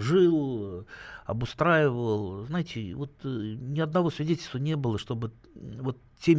жил, 0.01 0.87
обустраивал. 1.27 2.44
Знаете, 2.47 2.94
вот 2.94 3.12
э, 3.25 3.29
ни 3.29 3.81
одного 3.81 4.11
свидетельства 4.11 4.59
не 4.59 4.77
было, 4.77 4.99
чтобы 4.99 5.33
вот 5.55 5.99
те 6.21 6.37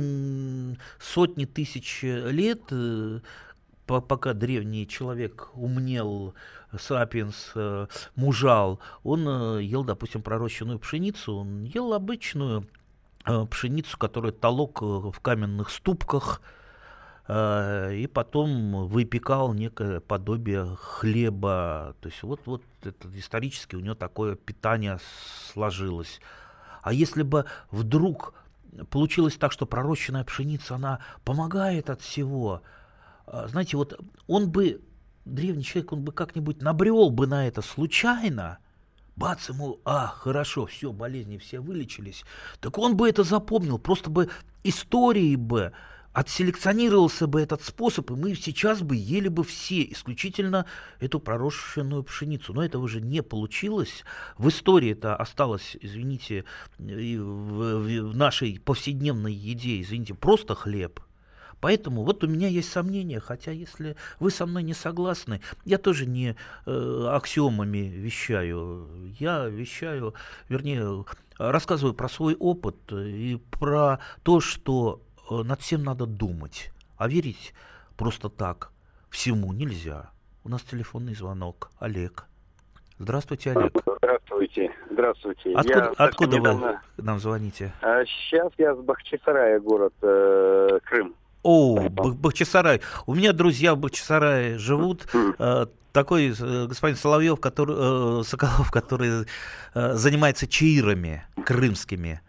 сотни 0.99 1.45
тысяч 1.45 1.99
лет, 2.01 2.61
э, 2.71 3.19
пока 3.85 4.33
древний 4.33 4.87
человек 4.87 5.49
умнел, 5.53 6.33
сапиенс, 6.77 7.51
э, 7.55 7.87
мужал, 8.15 8.79
он 9.03 9.59
ел, 9.59 9.83
допустим, 9.83 10.21
пророщенную 10.21 10.79
пшеницу, 10.79 11.35
он 11.35 11.63
ел 11.63 11.93
обычную 11.93 12.67
пшеницу, 13.51 13.97
которая 13.97 14.31
толок 14.31 14.81
в 14.81 15.19
каменных 15.21 15.69
ступках, 15.69 16.41
Э, 16.41 16.58
и 17.29 18.09
потом 18.11 18.87
выпекал 18.87 19.53
некое 19.53 19.99
подобие 19.99 20.75
хлеба. 20.77 21.95
То 22.01 22.09
есть 22.09 22.23
вот, 22.23 22.41
вот 22.45 22.63
это 22.81 23.07
исторически 23.15 23.75
у 23.75 23.81
него 23.81 23.93
такое 23.93 24.35
питание 24.35 24.97
сложилось. 25.51 26.19
А 26.81 26.91
если 26.91 27.21
бы 27.21 27.45
вдруг 27.69 28.33
получилось 28.89 29.35
так, 29.35 29.51
что 29.51 29.65
пророщенная 29.65 30.23
пшеница, 30.23 30.75
она 30.75 30.99
помогает 31.23 31.89
от 31.89 32.01
всего, 32.01 32.61
э, 33.27 33.47
знаете, 33.49 33.77
вот 33.77 33.99
он 34.27 34.49
бы, 34.49 34.81
древний 35.25 35.63
человек, 35.63 35.91
он 35.93 36.03
бы 36.03 36.11
как-нибудь 36.11 36.61
набрел 36.61 37.09
бы 37.09 37.27
на 37.27 37.47
это 37.47 37.61
случайно, 37.61 38.59
бац, 39.15 39.49
ему, 39.49 39.79
а, 39.85 40.07
хорошо, 40.07 40.65
все, 40.65 40.91
болезни 40.91 41.37
все 41.37 41.59
вылечились, 41.59 42.23
так 42.61 42.77
он 42.77 42.95
бы 42.95 43.09
это 43.09 43.23
запомнил, 43.23 43.77
просто 43.77 44.09
бы 44.09 44.29
истории 44.63 45.35
бы, 45.35 45.73
отселекционировался 46.13 47.27
бы 47.27 47.41
этот 47.41 47.63
способ, 47.63 48.11
и 48.11 48.15
мы 48.15 48.35
сейчас 48.35 48.81
бы 48.81 48.95
ели 48.95 49.27
бы 49.27 49.43
все 49.43 49.83
исключительно 49.83 50.65
эту 50.99 51.19
пророщенную 51.19 52.03
пшеницу. 52.03 52.53
Но 52.53 52.63
этого 52.63 52.87
же 52.87 53.01
не 53.01 53.21
получилось. 53.21 54.03
В 54.37 54.49
истории 54.49 54.91
это 54.91 55.15
осталось, 55.15 55.77
извините, 55.81 56.45
в, 56.77 56.83
в, 56.83 58.15
нашей 58.15 58.59
повседневной 58.59 59.33
еде, 59.33 59.81
извините, 59.81 60.13
просто 60.13 60.55
хлеб. 60.55 60.99
Поэтому 61.61 62.03
вот 62.03 62.23
у 62.23 62.27
меня 62.27 62.47
есть 62.47 62.71
сомнения, 62.71 63.19
хотя 63.19 63.51
если 63.51 63.97
вы 64.19 64.31
со 64.31 64.45
мной 64.45 64.63
не 64.63 64.73
согласны, 64.73 65.41
я 65.65 65.77
тоже 65.77 66.05
не 66.05 66.37
э, 66.65 67.05
аксиомами 67.09 67.79
вещаю. 67.79 68.87
Я 69.19 69.45
вещаю, 69.47 70.13
вернее, 70.47 71.03
рассказываю 71.37 71.93
про 71.93 72.07
свой 72.07 72.35
опыт 72.35 72.77
и 72.91 73.39
про 73.51 73.99
то, 74.23 74.39
что 74.39 75.01
над 75.29 75.61
всем 75.61 75.83
надо 75.83 76.05
думать. 76.05 76.71
А 76.97 77.07
верить 77.07 77.53
просто 77.97 78.29
так 78.29 78.71
всему 79.09 79.53
нельзя. 79.53 80.11
У 80.43 80.49
нас 80.49 80.61
телефонный 80.63 81.15
звонок. 81.15 81.71
Олег. 81.79 82.25
Здравствуйте, 82.97 83.51
Олег. 83.51 83.73
Здравствуйте. 83.97 84.71
Здравствуйте. 84.91 85.53
Откуда, 85.53 85.79
я 85.79 86.05
откуда 86.05 86.37
недавно... 86.37 86.81
вы 86.97 87.03
нам 87.03 87.19
звоните? 87.19 87.73
А, 87.81 88.03
сейчас 88.05 88.51
я 88.57 88.75
с 88.75 88.79
Бахчисарая, 88.79 89.59
город 89.59 89.93
э, 90.01 90.79
Крым. 90.83 91.15
О, 91.43 91.87
Бах- 91.89 92.15
Бахчисарай. 92.15 92.81
У 93.05 93.15
меня 93.15 93.31
друзья 93.31 93.73
в 93.75 93.77
Бахчисарае 93.77 94.57
живут. 94.57 95.07
Э, 95.39 95.67
Такой 95.93 96.33
э, 96.37 96.67
господин 96.67 96.97
Соловьев, 96.97 97.39
который, 97.39 97.75
э, 97.77 98.23
Соколов, 98.23 98.69
который 98.71 99.25
э, 99.73 99.93
занимается 99.93 100.45
чаирами 100.47 101.23
крымскими. 101.45 102.21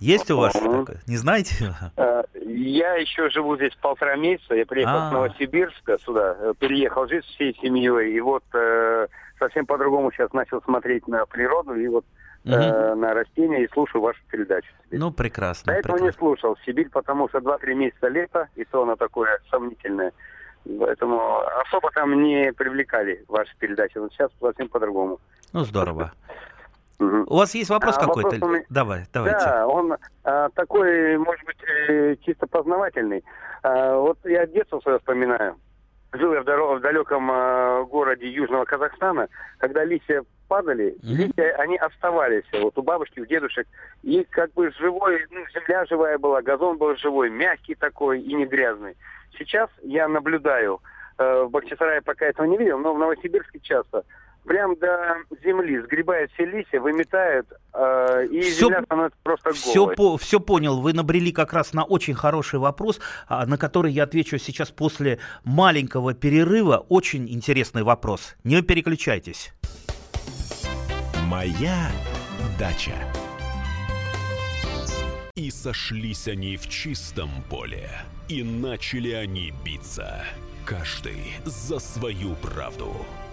Есть 0.00 0.30
у 0.30 0.38
вас 0.38 0.54
Мгм. 0.54 0.84
такое? 0.86 1.00
Не 1.06 1.16
знаете? 1.16 1.74
Э, 1.96 2.22
Я 2.34 2.94
еще 2.96 3.28
живу 3.30 3.56
здесь 3.56 3.74
полтора 3.80 4.16
месяца. 4.16 4.54
Я 4.54 4.64
приехал 4.66 4.96
А. 4.96 5.08
с 5.10 5.12
Новосибирска 5.12 5.98
сюда, 5.98 6.36
э, 6.40 6.54
переехал 6.58 7.06
жить 7.06 7.24
всей 7.26 7.54
семьей. 7.60 8.14
И 8.16 8.20
вот 8.20 8.42
э, 8.54 9.06
совсем 9.38 9.66
по-другому 9.66 10.10
сейчас 10.12 10.32
начал 10.32 10.60
смотреть 10.62 11.06
на 11.06 11.26
природу 11.26 11.74
и 11.74 11.86
вот 11.88 12.04
э, 12.46 12.50
Мгм. 12.50 13.00
на 13.00 13.14
растения 13.14 13.62
и 13.64 13.68
слушаю 13.68 14.00
вашу 14.02 14.18
передачу. 14.30 14.68
Ну, 14.90 15.10
прекрасно. 15.12 15.72
До 15.74 15.78
этого 15.78 15.96
не 15.96 16.04
прекрасно. 16.08 16.18
слушал 16.18 16.56
Сибирь, 16.64 16.88
потому 16.90 17.28
что 17.28 17.38
2-3 17.40 17.74
месяца 17.74 18.08
лета, 18.08 18.48
и 18.56 18.64
то 18.64 18.82
оно 18.82 18.96
такое 18.96 19.38
сомнительное. 19.50 20.12
Поэтому 20.78 21.38
особо 21.66 21.90
там 21.92 22.22
не 22.22 22.52
привлекали 22.52 23.24
ваши 23.28 23.52
передачи. 23.58 23.98
Вот 23.98 24.12
сейчас 24.12 24.30
совсем 24.40 24.68
по-другому. 24.68 25.18
Ну, 25.52 25.64
здорово. 25.64 26.12
У 27.00 27.36
вас 27.36 27.54
есть 27.54 27.70
вопрос 27.70 27.96
А, 27.96 28.00
какой-то? 28.00 28.30
вопрос 28.36 28.50
меня- 28.50 28.64
Давай, 28.68 29.04
давайте. 29.12 29.38
Да, 29.46 29.66
он 29.66 29.96
а, 30.24 30.48
такой, 30.50 31.16
может 31.16 31.44
быть, 31.46 31.56
э, 31.88 32.16
чисто 32.24 32.46
познавательный. 32.46 33.24
А, 33.62 33.96
вот 33.96 34.18
я 34.24 34.46
детство 34.46 34.80
свое 34.80 34.98
вспоминаю. 34.98 35.56
Жил 36.12 36.34
я 36.34 36.42
в, 36.42 36.44
доро- 36.44 36.76
в 36.76 36.80
далеком 36.80 37.30
а, 37.30 37.84
городе 37.84 38.28
Южного 38.28 38.64
Казахстана, 38.64 39.28
когда 39.58 39.84
листья 39.84 40.24
падали, 40.48 40.96
Мгм. 41.02 41.14
листья, 41.16 41.54
они 41.58 41.76
оставались 41.78 42.44
вот 42.52 42.76
у 42.76 42.82
бабушки, 42.82 43.20
у 43.20 43.24
дедушек. 43.26 43.66
И 44.02 44.24
как 44.28 44.52
бы 44.52 44.70
живой, 44.72 45.24
ну, 45.30 45.40
земля 45.54 45.86
живая 45.86 46.18
была, 46.18 46.42
газон 46.42 46.76
был 46.76 46.96
живой, 46.96 47.30
мягкий 47.30 47.76
такой 47.76 48.20
и 48.20 48.34
не 48.34 48.44
грязный. 48.44 48.96
Сейчас 49.38 49.70
я 49.82 50.06
наблюдаю, 50.08 50.80
э, 51.18 51.42
в 51.44 51.50
Бахчисарае 51.50 52.02
пока 52.02 52.26
этого 52.26 52.44
не 52.46 52.58
видел, 52.58 52.78
но 52.78 52.92
в 52.92 52.98
Новосибирске 52.98 53.60
часто, 53.60 54.02
прям 54.44 54.76
до 54.76 55.16
земли 55.44 55.80
сгребают 55.82 56.30
все 56.32 56.44
листья, 56.44 56.80
выметают, 56.80 57.46
э, 57.72 58.26
и 58.30 58.40
Всё- 58.42 58.66
земля 58.66 58.82
становится 58.84 59.18
просто 59.22 59.52
Все, 59.52 59.74
голой. 59.84 59.96
по, 59.96 60.16
все 60.16 60.40
понял. 60.40 60.80
Вы 60.80 60.92
набрели 60.92 61.32
как 61.32 61.52
раз 61.52 61.72
на 61.72 61.84
очень 61.84 62.14
хороший 62.14 62.58
вопрос, 62.58 63.00
а, 63.28 63.46
на 63.46 63.56
который 63.58 63.92
я 63.92 64.04
отвечу 64.04 64.38
сейчас 64.38 64.70
после 64.70 65.18
маленького 65.44 66.14
перерыва. 66.14 66.84
Очень 66.88 67.28
интересный 67.28 67.82
вопрос. 67.82 68.34
Не 68.44 68.62
переключайтесь. 68.62 69.52
Моя 71.26 71.90
дача. 72.58 72.92
И 75.36 75.50
сошлись 75.50 76.28
они 76.28 76.56
в 76.56 76.68
чистом 76.68 77.30
поле, 77.48 77.88
и 78.28 78.42
начали 78.42 79.12
они 79.12 79.52
биться. 79.64 80.24
Каждый 80.66 81.34
за 81.44 81.78
свою 81.78 82.34
правду. 82.36 82.94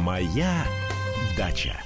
Моя 0.00 0.64
дача. 1.36 1.78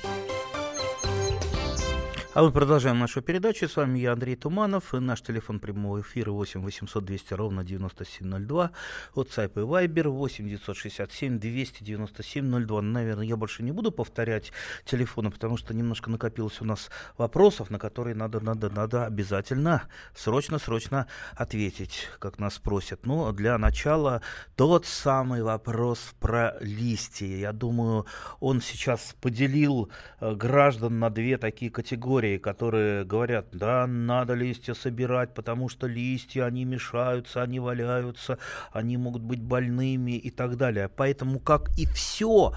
А 2.35 2.42
мы 2.42 2.51
продолжаем 2.51 2.99
нашу 2.99 3.23
передачу. 3.23 3.68
С 3.68 3.77
вами 3.77 4.01
я, 4.01 4.12
Андрей 4.12 4.35
Туманов. 4.35 4.92
И 4.92 4.99
наш 4.99 5.23
телефон 5.23 5.61
прямого 5.61 6.01
эфира 6.01 6.33
8 6.33 6.62
800 6.62 7.05
200 7.05 7.35
ровно 7.35 7.62
9702. 7.62 8.73
WhatsApp 9.14 9.53
и 9.55 9.61
Viber 9.61 10.09
8 10.09 10.49
967 10.49 11.38
297 11.38 12.66
02. 12.66 12.83
Наверное, 12.83 13.25
я 13.25 13.37
больше 13.37 13.62
не 13.62 13.70
буду 13.70 13.92
повторять 13.92 14.51
телефоны, 14.85 15.31
потому 15.31 15.57
что 15.57 15.75
немножко 15.75 16.11
накопилось 16.11 16.61
у 16.61 16.64
нас 16.64 16.90
вопросов, 17.16 17.70
на 17.70 17.79
которые 17.79 18.16
надо, 18.16 18.40
надо, 18.40 18.68
надо 18.68 19.07
обязательно 19.07 19.85
срочно-срочно 20.16 21.07
ответить, 21.37 22.09
как 22.18 22.40
нас 22.40 22.59
просят. 22.59 23.07
Ну, 23.07 23.31
для 23.31 23.59
начала 23.59 24.23
тот 24.57 24.87
самый 24.87 25.44
вопрос 25.44 26.01
про 26.18 26.57
листья. 26.61 27.27
Я 27.29 27.53
думаю, 27.53 28.07
он 28.40 28.61
сейчас 28.61 29.14
поделил 29.20 29.88
э, 30.18 30.35
граждан 30.35 30.99
на 30.99 31.11
две 31.11 31.38
такие 31.38 31.70
категории, 31.70 32.23
которые 32.38 33.04
говорят, 33.04 33.46
да, 33.52 33.87
надо 33.87 34.34
листья 34.34 34.74
собирать, 34.74 35.34
потому 35.34 35.68
что 35.68 35.87
листья, 35.87 36.44
они 36.44 36.64
мешаются, 36.64 37.42
они 37.42 37.60
валяются, 37.60 38.38
они 38.72 38.96
могут 38.96 39.22
быть 39.22 39.40
больными 39.40 40.12
и 40.12 40.30
так 40.30 40.56
далее. 40.56 40.88
Поэтому, 40.88 41.38
как 41.40 41.70
и 41.78 41.87
все 41.87 42.52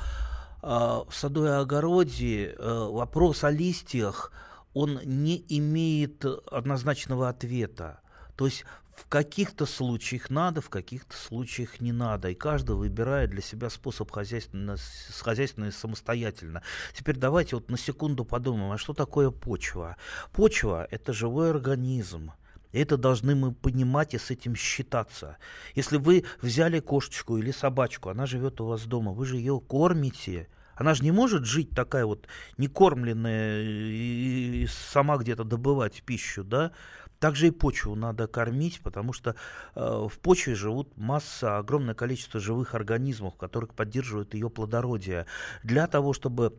в 0.62 1.08
саду 1.12 1.46
и 1.46 1.50
огороде, 1.50 2.56
э, 2.58 2.88
вопрос 2.92 3.44
о 3.44 3.52
листьях, 3.52 4.32
он 4.74 5.00
не 5.04 5.46
имеет 5.50 6.26
однозначного 6.26 7.30
ответа. 7.30 8.00
То 8.36 8.46
есть 8.46 8.66
в 8.98 9.08
каких-то 9.08 9.68
случаях 9.68 10.32
надо, 10.32 10.60
в 10.60 10.70
каких-то 10.70 11.16
случаях 11.16 11.80
не 11.80 11.92
надо. 11.92 12.30
И 12.30 12.36
каждый 12.36 12.76
выбирает 12.76 13.30
для 13.30 13.42
себя 13.42 13.70
способ 13.70 14.10
хозяйственно, 14.12 14.76
с- 14.76 15.22
хозяйственный 15.22 15.72
самостоятельно. 15.72 16.64
Теперь 16.94 17.16
давайте 17.16 17.56
вот 17.56 17.70
на 17.70 17.78
секунду 17.78 18.26
подумаем, 18.26 18.72
а 18.72 18.78
что 18.80 18.94
такое 18.94 19.30
почва? 19.30 19.98
Почва– 20.34 20.88
это 20.92 21.14
живой 21.14 21.52
организм. 21.52 22.32
И 22.72 22.80
Это 22.80 22.98
должны 22.98 23.36
мы 23.36 23.54
понимать 23.54 24.14
и 24.16 24.18
с 24.18 24.32
этим 24.32 24.56
считаться. 24.56 25.38
Если 25.76 25.98
вы 25.98 26.26
взяли 26.42 26.80
кошечку 26.80 27.38
или 27.38 27.52
собачку, 27.52 28.10
она 28.10 28.26
живет 28.26 28.60
у 28.62 28.66
вас 28.66 28.84
дома, 28.86 29.12
вы 29.14 29.26
же 29.28 29.38
ее 29.38 29.62
кормите, 29.62 30.50
она 30.76 30.94
же 30.96 31.04
не 31.04 31.12
может 31.12 31.46
жить 31.46 31.70
такая 31.72 32.06
вот 32.06 32.28
некормленная 32.58 33.62
и 33.64 34.64
и 34.64 34.68
сама 34.68 35.18
где-то 35.18 35.44
добывать 35.44 36.04
пищу, 36.04 36.44
да? 36.44 36.72
Также 37.20 37.48
и 37.48 37.52
почву 37.52 37.96
надо 37.96 38.28
кормить, 38.28 38.80
потому 38.82 39.12
что 39.12 39.36
э, 39.76 40.08
в 40.10 40.20
почве 40.20 40.54
живут 40.54 40.96
масса, 40.98 41.58
огромное 41.58 41.96
количество 41.96 42.40
живых 42.40 42.76
организмов, 42.76 43.36
которые 43.36 43.70
поддерживают 43.70 44.34
ее 44.36 44.50
плодородие. 44.50 45.26
Для 45.64 45.88
того, 45.88 46.14
чтобы 46.14 46.54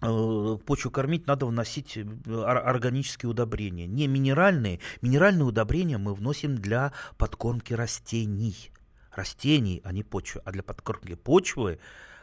э, 0.00 0.58
почву 0.64 0.90
кормить, 0.90 1.26
надо 1.26 1.44
вносить 1.44 1.98
э, 1.98 2.04
ор- 2.26 2.66
органические 2.66 3.30
удобрения. 3.30 3.86
Не 3.86 4.06
минеральные. 4.06 4.80
Минеральные 5.02 5.44
удобрения 5.44 5.98
мы 5.98 6.14
вносим 6.14 6.56
для 6.56 6.92
подкормки 7.18 7.74
растений. 7.74 8.70
Растений, 9.14 9.82
а 9.84 9.92
не 9.92 10.02
почвы. 10.02 10.40
А 10.46 10.52
для 10.52 10.62
подкормки 10.62 11.16
почвы, 11.16 11.78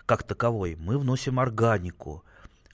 как 0.07 0.23
таковой, 0.23 0.75
мы 0.75 0.97
вносим 0.97 1.39
органику, 1.39 2.23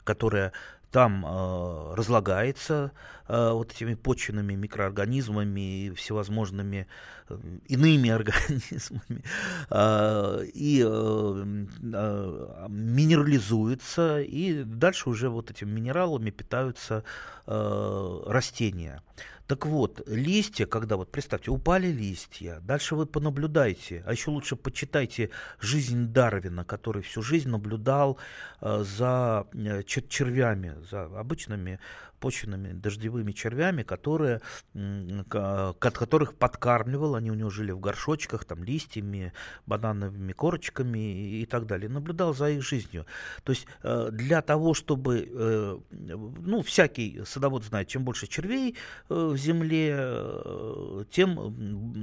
которая 0.05 0.53
там 0.95 1.25
э, 1.25 1.93
разлагается 1.95 2.93
э, 3.27 3.51
вот 3.51 3.73
этими 3.73 3.95
почвенными 3.95 4.53
микроорганизмами 4.55 5.87
и 5.87 5.89
всевозможными 5.91 6.87
э, 7.27 7.37
иными 7.67 8.09
организмами 8.19 9.21
э, 9.71 10.45
и 10.53 10.81
э, 10.87 11.65
э, 11.93 12.65
минерализуется, 12.69 14.21
и 14.21 14.63
дальше 14.63 15.09
уже 15.09 15.27
вот 15.27 15.51
этими 15.51 15.69
минералами 15.69 16.29
питаются 16.29 17.03
э, 17.45 18.21
растения. 18.27 19.01
Так 19.47 19.67
вот, 19.67 20.01
листья, 20.07 20.65
когда 20.65 20.97
вот, 20.97 21.11
представьте, 21.11 21.51
упали 21.51 21.87
листья, 21.87 22.59
дальше 22.61 22.95
вы 22.95 23.05
понаблюдайте, 23.05 24.03
а 24.07 24.11
еще 24.11 24.31
лучше 24.31 24.55
почитайте 24.55 25.29
жизнь 25.59 26.07
Дарвина, 26.07 26.65
который 26.65 27.03
всю 27.03 27.21
жизнь 27.21 27.49
наблюдал 27.49 28.17
э, 28.61 28.83
за 28.83 29.45
э, 29.53 29.81
чер- 29.83 30.07
червями, 30.07 30.75
за 30.89 31.03
обычными 31.03 31.79
почвенными 32.25 32.73
дождевыми 32.73 33.33
червями, 33.33 33.83
которые, 33.83 34.41
которых 35.79 36.33
подкармливал, 36.33 37.13
они 37.13 37.29
у 37.29 37.35
него 37.35 37.51
жили 37.51 37.71
в 37.71 37.79
горшочках, 37.79 38.45
там, 38.45 38.63
листьями, 38.63 39.31
банановыми 39.67 40.33
корочками 40.33 41.41
и 41.41 41.45
так 41.45 41.67
далее. 41.67 41.87
Наблюдал 41.87 42.33
за 42.33 42.49
их 42.49 42.63
жизнью. 42.63 43.05
То 43.43 43.51
есть 43.51 43.67
э, 43.83 44.09
для 44.11 44.41
того, 44.41 44.73
чтобы, 44.73 45.29
э, 45.31 45.77
ну, 45.91 46.61
всякий 46.63 47.21
садовод 47.25 47.63
знает, 47.63 47.87
чем 47.89 48.03
больше 48.03 48.25
червей 48.25 48.75
в 49.07 49.37
земле, 49.37 51.05
тем 51.11 51.35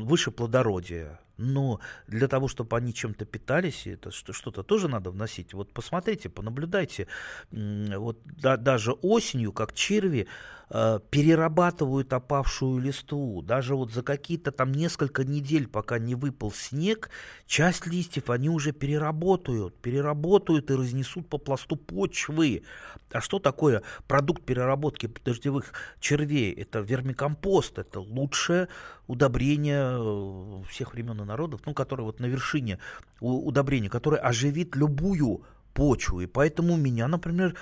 выше 0.07 0.31
плодородие 0.31 1.19
но 1.37 1.81
для 2.07 2.29
того, 2.29 2.49
чтобы 2.49 2.77
они 2.77 2.93
чем-то 2.95 3.25
питались, 3.25 3.87
это 3.87 4.11
что-то 4.11 4.63
тоже 4.63 4.89
надо 4.89 5.11
вносить. 5.11 5.55
Вот 5.55 5.73
посмотрите, 5.73 6.29
понаблюдайте, 6.29 7.07
вот 7.51 8.19
да, 8.25 8.57
даже 8.57 8.93
осенью, 8.93 9.53
как 9.53 9.73
черви, 9.73 10.29
Э, 10.75 11.01
перерабатывают 11.11 12.11
опавшую 12.15 12.81
листву. 12.81 13.43
Даже 13.43 13.75
вот 13.75 13.93
за 13.93 14.03
какие-то 14.03 14.53
там 14.53 14.73
несколько 14.73 15.23
недель, 15.23 15.69
пока 15.69 15.99
не 15.99 16.15
выпал 16.15 16.51
снег, 16.51 17.11
часть 17.47 17.87
листьев 17.87 18.31
они 18.31 18.49
уже 18.49 18.73
переработают, 18.73 19.77
переработают 19.83 20.71
и 20.71 20.75
разнесут 20.75 21.29
по 21.29 21.37
пласту 21.37 21.77
почвы. 21.77 22.63
А 23.11 23.21
что 23.21 23.39
такое 23.39 23.83
продукт 24.09 24.47
переработки 24.47 25.11
дождевых 25.23 25.75
червей? 26.01 26.55
Это 26.55 26.81
вермикомпост, 26.81 27.79
это 27.79 28.01
лучшее 28.01 28.69
удобрение 29.13 29.99
э, 29.99 30.63
всех 30.69 30.95
времен 30.95 31.21
и 31.21 31.25
народов, 31.25 31.61
ну, 31.67 31.75
которое 31.75 32.05
вот 32.05 32.19
на 32.19 32.27
вершине 32.27 32.79
удобрения, 33.21 33.91
которое 33.91 34.19
оживит 34.19 34.75
любую 34.75 35.43
почву. 35.75 36.23
И 36.23 36.27
поэтому 36.27 36.77
меня, 36.77 37.09
например, 37.09 37.55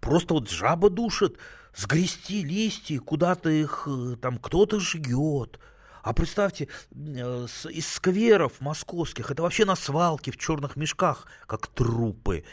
просто 0.00 0.34
вот 0.34 0.50
жаба 0.50 0.90
душит 0.90 1.38
сгрести 1.76 2.42
листья, 2.42 2.98
куда-то 2.98 3.48
их 3.50 3.86
э, 3.86 4.16
там 4.20 4.38
кто-то 4.38 4.80
жгет. 4.80 5.60
А 6.02 6.12
представьте, 6.12 6.66
э, 6.90 7.46
из 7.70 7.88
скверов 7.88 8.60
московских, 8.60 9.30
это 9.30 9.42
вообще 9.42 9.64
на 9.64 9.76
свалке 9.76 10.32
в 10.32 10.38
черных 10.38 10.74
мешках, 10.74 11.26
как 11.46 11.68
трупы. 11.68 12.44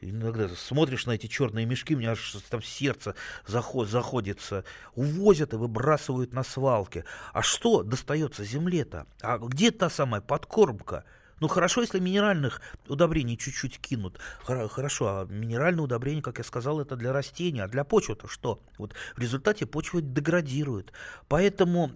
Иногда 0.00 0.48
смотришь 0.48 1.06
на 1.06 1.12
эти 1.12 1.26
черные 1.26 1.66
мешки, 1.66 1.94
у 1.94 1.98
меня 1.98 2.12
аж 2.12 2.36
там 2.50 2.62
сердце 2.62 3.14
заход, 3.46 3.88
заходится. 3.88 4.64
Увозят 4.94 5.54
и 5.54 5.56
выбрасывают 5.56 6.32
на 6.32 6.42
свалке. 6.42 7.04
А 7.32 7.42
что 7.42 7.82
достается 7.82 8.44
земле-то? 8.44 9.06
А 9.22 9.38
где 9.38 9.70
та 9.70 9.88
самая 9.88 10.20
подкормка? 10.20 11.04
Ну 11.40 11.48
хорошо, 11.48 11.82
если 11.82 11.98
минеральных 11.98 12.62
удобрений 12.88 13.36
чуть-чуть 13.36 13.78
кинут. 13.78 14.18
Хорошо, 14.42 15.06
а 15.06 15.26
минеральные 15.26 15.84
удобрения, 15.84 16.22
как 16.22 16.38
я 16.38 16.44
сказал, 16.44 16.80
это 16.80 16.96
для 16.96 17.12
растений, 17.12 17.60
а 17.60 17.68
для 17.68 17.84
почвы-то 17.84 18.26
что? 18.26 18.62
Вот 18.78 18.94
в 19.14 19.20
результате 19.20 19.66
почва 19.66 20.00
деградирует. 20.00 20.92
Поэтому 21.28 21.92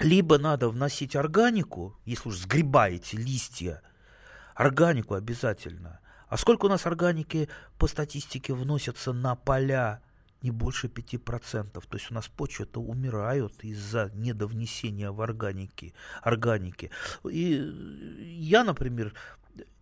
либо 0.00 0.38
надо 0.38 0.68
вносить 0.68 1.14
органику, 1.14 1.96
если 2.04 2.28
уж 2.28 2.36
сгребаете 2.36 3.16
листья, 3.16 3.80
органику 4.56 5.14
обязательно. 5.14 6.00
А 6.34 6.36
сколько 6.36 6.66
у 6.66 6.68
нас 6.68 6.84
органики 6.84 7.48
по 7.78 7.86
статистике 7.86 8.54
вносятся 8.54 9.12
на 9.12 9.36
поля 9.36 10.02
не 10.42 10.50
больше 10.50 10.88
5%. 10.88 11.70
То 11.70 11.96
есть 11.96 12.10
у 12.10 12.14
нас 12.14 12.26
почвы-то 12.26 12.80
умирают 12.80 13.62
из-за 13.62 14.10
недовнесения 14.14 15.12
в 15.12 15.20
органики, 15.20 15.94
органики. 16.22 16.90
И 17.30 17.52
я, 18.40 18.64
например, 18.64 19.14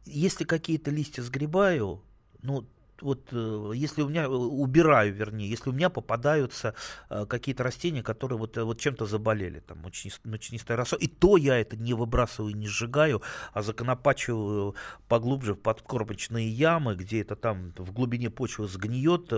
если 0.05 0.45
какие-то 0.45 0.91
листья 0.91 1.23
сгребаю, 1.23 2.05
ну, 2.43 2.69
вот 3.03 3.29
э, 3.33 3.73
если 3.75 4.03
у 4.03 4.09
меня, 4.09 4.25
э, 4.25 4.29
убираю, 4.29 5.13
вернее, 5.13 5.49
если 5.49 5.71
у 5.71 5.73
меня 5.73 5.91
попадаются 5.91 6.75
э, 7.11 7.27
какие-то 7.27 7.63
растения, 7.63 8.03
которые 8.03 8.39
вот, 8.39 8.57
вот 8.57 8.81
чем-то 8.81 9.07
заболели, 9.07 9.61
там, 9.61 9.79
мучнистая 10.25 10.77
роса, 10.77 10.97
и 10.97 11.07
то 11.07 11.37
я 11.37 11.59
это 11.59 11.77
не 11.77 11.95
выбрасываю, 11.95 12.57
не 12.57 12.69
сжигаю, 12.69 13.23
а 13.53 13.63
законопачиваю 13.63 14.75
поглубже 15.09 15.55
в 15.55 15.61
подкормочные 15.61 16.49
ямы, 16.49 16.95
где 16.95 17.21
это 17.21 17.37
там 17.37 17.73
в 17.77 17.93
глубине 17.93 18.31
почвы 18.31 18.69
сгниет, 18.69 19.33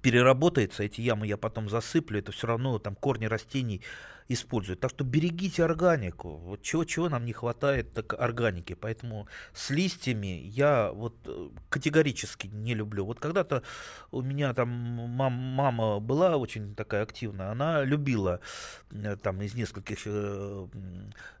переработается, 0.00 0.82
эти 0.82 1.00
ямы 1.02 1.26
я 1.26 1.36
потом 1.36 1.68
засыплю, 1.68 2.18
это 2.18 2.32
все 2.32 2.46
равно 2.46 2.78
там 2.78 2.94
корни 2.94 3.26
растений 3.26 3.82
используют. 4.28 4.80
Так 4.80 4.90
что 4.90 5.04
берегите 5.04 5.64
органику. 5.64 6.36
Вот 6.36 6.62
чего-чего 6.62 7.08
нам 7.08 7.24
не 7.24 7.32
хватает, 7.32 7.92
так 7.92 8.14
органики. 8.14 8.74
Поэтому 8.74 9.28
с 9.52 9.70
листьями 9.70 10.42
я 10.44 10.90
вот 10.92 11.16
э, 11.26 11.48
категорически 11.68 12.46
не 12.46 12.74
люблю. 12.74 13.04
Вот 13.04 13.20
когда-то 13.20 13.62
у 14.10 14.22
меня 14.22 14.54
там 14.54 14.68
мам, 14.68 15.32
мама 15.32 16.00
была 16.00 16.36
очень 16.36 16.74
такая 16.74 17.02
активная, 17.02 17.50
она 17.50 17.84
любила 17.84 18.40
э, 18.90 19.16
там 19.16 19.42
из 19.42 19.54
нескольких, 19.54 20.02
э, 20.06 20.66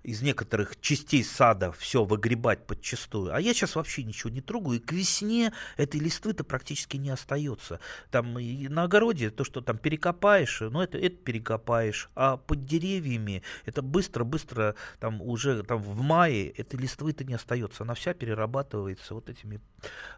из 0.02 0.22
некоторых 0.22 0.80
частей 0.80 1.24
сада 1.24 1.72
все 1.72 2.04
выгребать 2.04 2.66
подчистую. 2.66 3.34
А 3.34 3.40
я 3.40 3.54
сейчас 3.54 3.76
вообще 3.76 4.04
ничего 4.04 4.30
не 4.30 4.40
трогаю, 4.40 4.78
и 4.78 4.82
к 4.82 4.92
весне 4.92 5.52
этой 5.76 6.00
листвы-то 6.00 6.44
практически 6.44 6.98
не 6.98 7.10
остается. 7.10 7.80
Там 8.10 8.34
на 8.34 8.82
огороде 8.82 9.30
то, 9.30 9.44
что 9.44 9.60
там 9.60 9.78
перекопаешь, 9.78 10.60
ну 10.60 10.82
это, 10.82 10.98
это 10.98 11.16
перекопаешь, 11.16 12.10
а 12.14 12.36
под 12.36 12.64
деревьями, 12.78 13.42
это 13.64 13.82
быстро-быстро, 13.82 14.74
там 14.98 15.20
уже 15.22 15.62
там 15.62 15.78
в 15.78 16.00
мае 16.00 16.48
этой 16.50 16.80
листвы-то 16.80 17.24
не 17.24 17.34
остается, 17.34 17.84
она 17.84 17.94
вся 17.94 18.14
перерабатывается 18.14 19.14
вот 19.14 19.28
этими 19.28 19.60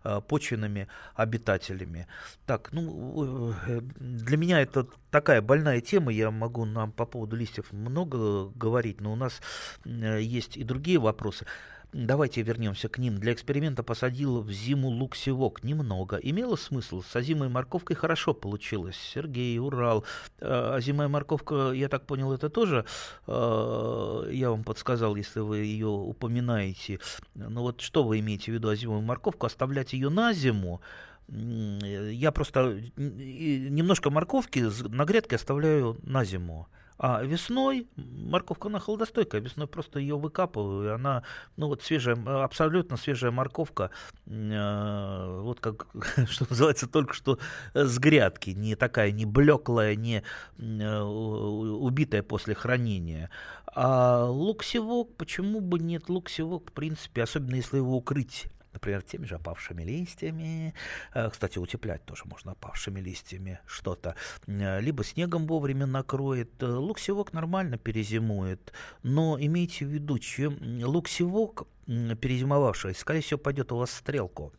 э, 0.04 0.20
почвенными 0.26 0.88
обитателями. 1.14 2.06
Так, 2.46 2.72
ну, 2.72 3.52
э, 3.66 3.80
для 3.98 4.36
меня 4.36 4.60
это 4.60 4.86
такая 5.10 5.42
больная 5.42 5.80
тема, 5.80 6.12
я 6.12 6.30
могу 6.30 6.64
нам 6.64 6.92
по 6.92 7.06
поводу 7.06 7.36
листьев 7.36 7.72
много 7.72 8.48
говорить, 8.50 9.00
но 9.00 9.12
у 9.12 9.16
нас 9.16 9.40
э, 9.84 10.20
есть 10.20 10.56
и 10.56 10.64
другие 10.64 10.98
вопросы. 10.98 11.46
Давайте 11.96 12.42
вернемся 12.42 12.90
к 12.90 12.98
ним. 12.98 13.16
Для 13.16 13.32
эксперимента 13.32 13.82
посадил 13.82 14.42
в 14.42 14.52
зиму 14.52 14.88
лук-севок. 14.88 15.64
Немного. 15.64 16.16
Имело 16.16 16.56
смысл. 16.56 17.00
С 17.00 17.16
озимой 17.16 17.48
морковкой 17.48 17.96
хорошо 17.96 18.34
получилось. 18.34 18.96
Сергей, 18.96 19.58
Урал. 19.58 20.04
А 20.38 20.74
озимая 20.74 21.08
морковка, 21.08 21.72
я 21.72 21.88
так 21.88 22.04
понял, 22.04 22.32
это 22.34 22.50
тоже, 22.50 22.84
а, 23.26 24.28
я 24.28 24.50
вам 24.50 24.62
подсказал, 24.62 25.16
если 25.16 25.40
вы 25.40 25.60
ее 25.60 25.86
упоминаете. 25.86 27.00
Ну 27.34 27.62
вот 27.62 27.80
что 27.80 28.04
вы 28.04 28.18
имеете 28.18 28.52
в 28.52 28.54
виду 28.54 28.68
озимую 28.68 29.00
морковку? 29.00 29.46
Оставлять 29.46 29.94
ее 29.94 30.10
на 30.10 30.34
зиму? 30.34 30.82
Я 31.28 32.30
просто 32.30 32.78
немножко 32.96 34.10
морковки 34.10 34.66
на 34.86 35.06
грядке 35.06 35.36
оставляю 35.36 35.96
на 36.02 36.26
зиму. 36.26 36.68
А 36.98 37.22
весной 37.22 37.88
морковка, 37.96 38.68
она 38.68 38.78
холодостойкая, 38.78 39.40
весной 39.40 39.66
просто 39.66 39.98
ее 39.98 40.16
выкапываю, 40.16 40.88
и 40.88 40.92
она, 40.92 41.24
ну 41.56 41.68
вот 41.68 41.82
свежая, 41.82 42.16
абсолютно 42.42 42.96
свежая 42.96 43.30
морковка, 43.30 43.90
э, 44.26 45.40
вот 45.42 45.60
как, 45.60 45.86
что 46.30 46.46
называется, 46.48 46.88
только 46.88 47.12
что 47.12 47.38
с 47.74 47.98
грядки, 47.98 48.50
не 48.50 48.76
такая, 48.76 49.10
не 49.12 49.26
блеклая, 49.26 49.94
не 49.94 50.22
э, 50.58 51.00
убитая 51.00 52.22
после 52.22 52.54
хранения. 52.54 53.30
А 53.74 54.24
лук-севок, 54.24 55.16
почему 55.16 55.60
бы 55.60 55.78
нет 55.78 56.08
лук-севок, 56.08 56.70
в 56.70 56.72
принципе, 56.72 57.22
особенно 57.22 57.56
если 57.56 57.76
его 57.76 57.96
укрыть 57.96 58.46
например, 58.76 59.02
теми 59.02 59.26
же 59.26 59.36
опавшими 59.36 59.82
листьями. 59.82 60.74
Э, 61.14 61.30
кстати, 61.30 61.58
утеплять 61.58 62.04
тоже 62.04 62.24
можно 62.26 62.52
опавшими 62.52 63.00
листьями 63.00 63.58
что-то. 63.66 64.14
Э, 64.46 64.80
либо 64.80 65.02
снегом 65.04 65.46
вовремя 65.46 65.86
накроет. 65.86 66.62
Э, 66.62 66.66
лук-севок 66.66 67.32
нормально 67.32 67.78
перезимует. 67.78 68.72
Но 69.02 69.38
имейте 69.40 69.86
в 69.86 69.88
виду, 69.88 70.18
чем 70.18 70.58
лук-севок 70.84 71.66
перезимовавший, 71.86 72.94
скорее 72.94 73.20
всего, 73.20 73.38
пойдет 73.38 73.72
у 73.72 73.76
вас 73.76 73.90
в 73.90 73.94
стрелку. 73.94 74.52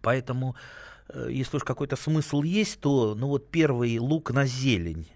Поэтому, 0.00 0.56
если 1.28 1.58
уж 1.58 1.64
какой-то 1.64 1.96
смысл 1.96 2.42
есть, 2.42 2.80
то 2.80 3.14
ну 3.14 3.28
вот 3.28 3.50
первый 3.50 3.98
лук 3.98 4.30
на 4.32 4.46
зелень 4.46 5.06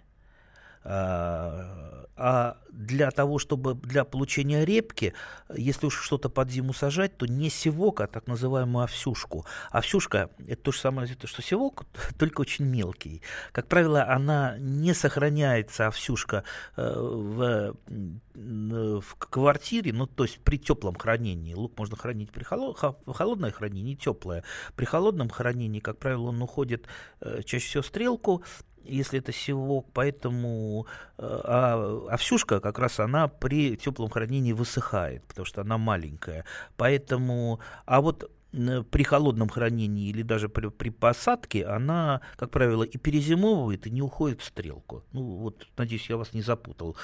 а 0.82 2.58
для 2.70 3.10
того, 3.10 3.38
чтобы 3.38 3.74
для 3.74 4.04
получения 4.04 4.64
репки, 4.64 5.14
если 5.54 5.86
уж 5.86 5.98
что-то 6.02 6.28
под 6.28 6.50
зиму 6.50 6.74
сажать, 6.74 7.16
то 7.16 7.24
не 7.24 7.48
севок, 7.48 8.02
а 8.02 8.06
так 8.06 8.26
называемую 8.26 8.84
овсюшку. 8.84 9.46
Овсюшка– 9.70 10.28
это 10.46 10.62
то 10.62 10.72
же 10.72 10.78
самое, 10.78 11.08
что 11.08 11.42
севок, 11.42 11.84
только 12.18 12.42
очень 12.42 12.66
мелкий. 12.66 13.22
Как 13.52 13.68
правило, 13.68 14.04
она 14.06 14.56
не 14.58 14.92
сохраняется, 14.92 15.86
овсюшка, 15.86 16.44
э, 16.76 16.92
в, 16.94 17.74
в 18.34 19.14
квартире, 19.18 19.92
ну, 19.94 20.06
то 20.06 20.24
есть 20.24 20.40
при 20.40 20.58
теплом 20.58 20.96
хранении. 20.96 21.54
Лук 21.54 21.78
можно 21.78 21.96
хранить 21.96 22.30
при 22.32 22.44
холод, 22.44 22.78
холодное 23.06 23.50
хранение, 23.50 23.96
теплое. 23.96 24.44
При 24.76 24.84
холодном 24.84 25.30
хранении, 25.30 25.80
как 25.80 25.98
правило, 25.98 26.28
он 26.28 26.42
уходит 26.42 26.86
э, 27.20 27.42
чаще 27.44 27.66
всего 27.66 27.82
стрелку, 27.82 28.44
если 28.84 29.18
это 29.18 29.32
севок, 29.32 29.86
поэтому 29.92 30.86
э, 31.18 31.22
а 31.44 32.06
овсюшка 32.10 32.60
как 32.60 32.78
раз 32.78 33.00
она 33.00 33.28
при 33.28 33.76
теплом 33.76 34.10
хранении 34.10 34.52
высыхает, 34.52 35.24
потому 35.24 35.46
что 35.46 35.60
она 35.60 35.78
маленькая. 35.78 36.44
Поэтому, 36.76 37.60
а 37.86 38.00
вот 38.00 38.30
при 38.52 39.04
холодном 39.04 39.48
хранении 39.48 40.08
или 40.08 40.22
даже 40.22 40.48
при, 40.48 40.68
при 40.68 40.90
посадке, 40.90 41.64
она, 41.64 42.20
как 42.36 42.50
правило, 42.50 42.82
и 42.82 42.98
перезимовывает, 42.98 43.86
и 43.86 43.90
не 43.90 44.02
уходит 44.02 44.40
в 44.40 44.44
стрелку. 44.44 45.04
Ну, 45.12 45.22
вот, 45.22 45.66
надеюсь, 45.76 46.10
я 46.10 46.16
вас 46.16 46.32
не 46.32 46.42
запутал. 46.42 46.96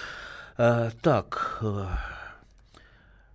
А, 0.57 0.91
так, 1.03 1.63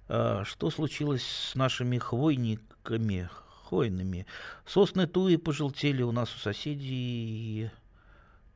а, 0.10 0.44
что 0.44 0.70
случилось 0.70 1.24
с 1.24 1.56
нашими 1.56 1.98
хвойниками, 1.98 3.30
хвойными? 3.66 4.26
Сосны 4.66 5.08
туи 5.08 5.38
пожелтели 5.38 6.02
у 6.02 6.12
нас 6.12 6.36
у 6.36 6.40
соседей 6.40 7.72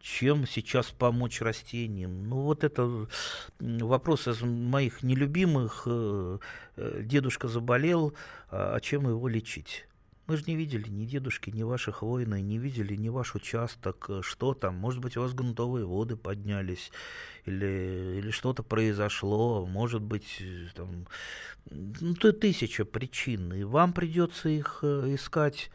чем 0.05 0.45
сейчас 0.45 0.91
помочь 0.91 1.41
растениям? 1.41 2.29
Ну, 2.29 2.41
вот 2.41 2.63
это 2.63 3.07
вопрос 3.59 4.27
из 4.27 4.41
моих 4.43 5.01
нелюбимых. 5.01 5.83
Э, 5.87 6.37
э, 6.77 7.01
дедушка 7.03 7.47
заболел, 7.47 8.13
а, 8.51 8.75
а 8.75 8.79
чем 8.81 9.09
его 9.09 9.27
лечить? 9.27 9.87
Мы 10.27 10.37
же 10.37 10.43
не 10.45 10.55
видели 10.55 10.87
ни 10.89 11.05
дедушки, 11.05 11.49
ни 11.49 11.63
ваших 11.63 12.03
войны, 12.03 12.39
не 12.41 12.59
видели 12.59 12.95
ни 12.95 13.09
ваш 13.09 13.33
участок, 13.33 14.05
э, 14.09 14.21
что 14.21 14.53
там. 14.53 14.75
Может 14.75 15.01
быть, 15.01 15.17
у 15.17 15.21
вас 15.21 15.33
грунтовые 15.33 15.87
воды 15.87 16.15
поднялись, 16.15 16.91
или, 17.45 18.19
или 18.19 18.29
что-то 18.29 18.61
произошло, 18.61 19.65
может 19.65 20.03
быть, 20.03 20.39
там, 20.75 21.07
ну, 21.71 22.13
тысяча 22.13 22.85
причин, 22.85 23.51
и 23.53 23.63
вам 23.63 23.91
придется 23.91 24.49
их 24.49 24.83
искать 24.83 25.71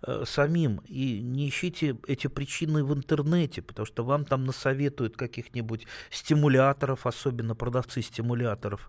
Э, 0.00 0.22
самим 0.24 0.80
и 0.86 1.20
не 1.20 1.48
ищите 1.48 1.96
эти 2.06 2.28
причины 2.28 2.84
в 2.84 2.94
интернете, 2.94 3.62
потому 3.62 3.84
что 3.84 4.04
вам 4.04 4.24
там 4.24 4.44
насоветуют 4.44 5.16
каких-нибудь 5.16 5.88
стимуляторов, 6.08 7.04
особенно 7.04 7.56
продавцы 7.56 8.02
стимуляторов. 8.02 8.88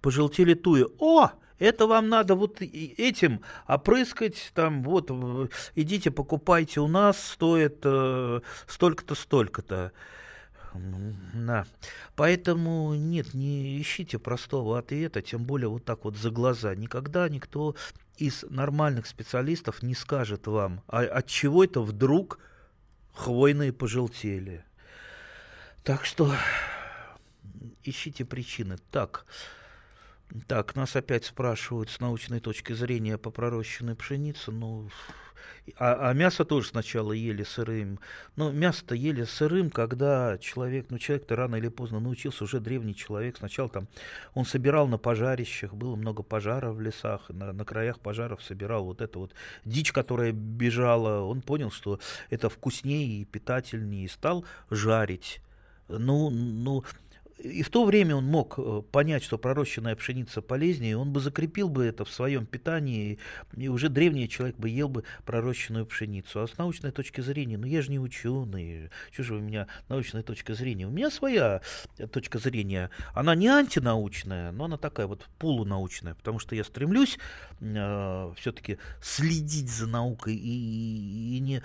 Пожелтели 0.00 0.54
туи. 0.54 0.86
О, 1.00 1.30
это 1.58 1.88
вам 1.88 2.08
надо 2.08 2.36
вот 2.36 2.60
этим 2.60 3.40
опрыскать, 3.66 4.52
там 4.54 4.84
вот, 4.84 5.10
идите 5.74 6.12
покупайте 6.12 6.78
у 6.78 6.86
нас, 6.86 7.20
стоит 7.20 7.80
э, 7.82 8.40
столько-то, 8.68 9.16
столько-то. 9.16 9.90
Да. 11.34 11.66
Поэтому 12.16 12.94
нет, 12.94 13.34
не 13.34 13.80
ищите 13.80 14.18
простого 14.18 14.78
ответа, 14.78 15.22
тем 15.22 15.44
более 15.44 15.68
вот 15.68 15.84
так 15.84 16.04
вот 16.04 16.16
за 16.16 16.30
глаза. 16.30 16.74
Никогда 16.74 17.28
никто 17.28 17.76
из 18.16 18.44
нормальных 18.48 19.06
специалистов 19.06 19.82
не 19.82 19.94
скажет 19.94 20.46
вам, 20.46 20.82
а 20.86 21.00
от 21.00 21.26
чего 21.26 21.64
это 21.64 21.80
вдруг 21.80 22.38
хвойные 23.12 23.72
пожелтели. 23.72 24.64
Так 25.82 26.04
что 26.04 26.32
ищите 27.82 28.24
причины. 28.24 28.78
Так, 28.90 29.26
так, 30.46 30.74
нас 30.74 30.96
опять 30.96 31.24
спрашивают 31.24 31.90
с 31.90 32.00
научной 32.00 32.40
точки 32.40 32.72
зрения 32.72 33.18
по 33.18 33.30
пророщенной 33.30 33.94
пшенице. 33.94 34.50
Ну, 34.50 34.88
а, 35.78 36.10
а 36.10 36.12
мясо 36.12 36.44
тоже 36.44 36.68
сначала 36.68 37.12
ели 37.12 37.42
сырым. 37.42 37.98
Но 38.36 38.50
мясо-то 38.50 38.94
ели 38.94 39.24
сырым, 39.24 39.70
когда 39.70 40.36
человек, 40.38 40.86
ну 40.90 40.98
человек-то 40.98 41.36
рано 41.36 41.56
или 41.56 41.68
поздно 41.68 42.00
научился, 42.00 42.44
уже 42.44 42.60
древний 42.60 42.94
человек. 42.94 43.38
Сначала 43.38 43.68
там 43.68 43.88
он 44.34 44.44
собирал 44.44 44.88
на 44.88 44.98
пожарищах, 44.98 45.72
было 45.72 45.96
много 45.96 46.22
пожаров 46.22 46.76
в 46.76 46.80
лесах, 46.80 47.30
на, 47.30 47.52
на 47.52 47.64
краях 47.64 47.98
пожаров 48.00 48.42
собирал 48.42 48.84
вот 48.84 49.00
эту 49.00 49.20
вот 49.20 49.32
дичь, 49.64 49.92
которая 49.92 50.32
бежала. 50.32 51.20
Он 51.20 51.40
понял, 51.40 51.70
что 51.70 51.98
это 52.28 52.50
вкуснее 52.50 53.22
и 53.22 53.24
питательнее, 53.24 54.04
и 54.04 54.08
стал 54.08 54.44
жарить. 54.70 55.40
Ну, 55.88 56.30
ну, 56.30 56.82
и 57.38 57.62
в 57.62 57.70
то 57.70 57.84
время 57.84 58.16
он 58.16 58.24
мог 58.24 58.54
э, 58.58 58.82
понять, 58.92 59.22
что 59.24 59.38
пророщенная 59.38 59.96
пшеница 59.96 60.40
полезнее, 60.40 60.96
он 60.96 61.12
бы 61.12 61.20
закрепил 61.20 61.68
бы 61.68 61.84
это 61.84 62.04
в 62.04 62.10
своем 62.10 62.46
питании, 62.46 63.18
и 63.56 63.68
уже 63.68 63.88
древний 63.88 64.28
человек 64.28 64.56
бы 64.56 64.68
ел 64.68 64.88
бы 64.88 65.04
пророщенную 65.24 65.84
пшеницу. 65.86 66.40
А 66.40 66.46
с 66.46 66.56
научной 66.58 66.92
точки 66.92 67.20
зрения, 67.20 67.58
ну 67.58 67.66
я 67.66 67.82
же 67.82 67.90
не 67.90 67.98
ученый, 67.98 68.90
что 69.12 69.22
же 69.24 69.34
у 69.34 69.40
меня 69.40 69.66
научная 69.88 70.22
точка 70.22 70.54
зрения? 70.54 70.86
У 70.86 70.90
меня 70.90 71.10
своя 71.10 71.60
точка 72.12 72.38
зрения, 72.38 72.90
она 73.14 73.34
не 73.34 73.48
антинаучная, 73.48 74.52
но 74.52 74.66
она 74.66 74.78
такая 74.78 75.06
вот 75.06 75.26
полунаучная, 75.38 76.14
потому 76.14 76.38
что 76.38 76.54
я 76.54 76.62
стремлюсь 76.62 77.18
э, 77.60 78.32
все-таки 78.36 78.78
следить 79.02 79.70
за 79.70 79.88
наукой 79.88 80.34
и, 80.36 81.36
и 81.36 81.40
не 81.40 81.62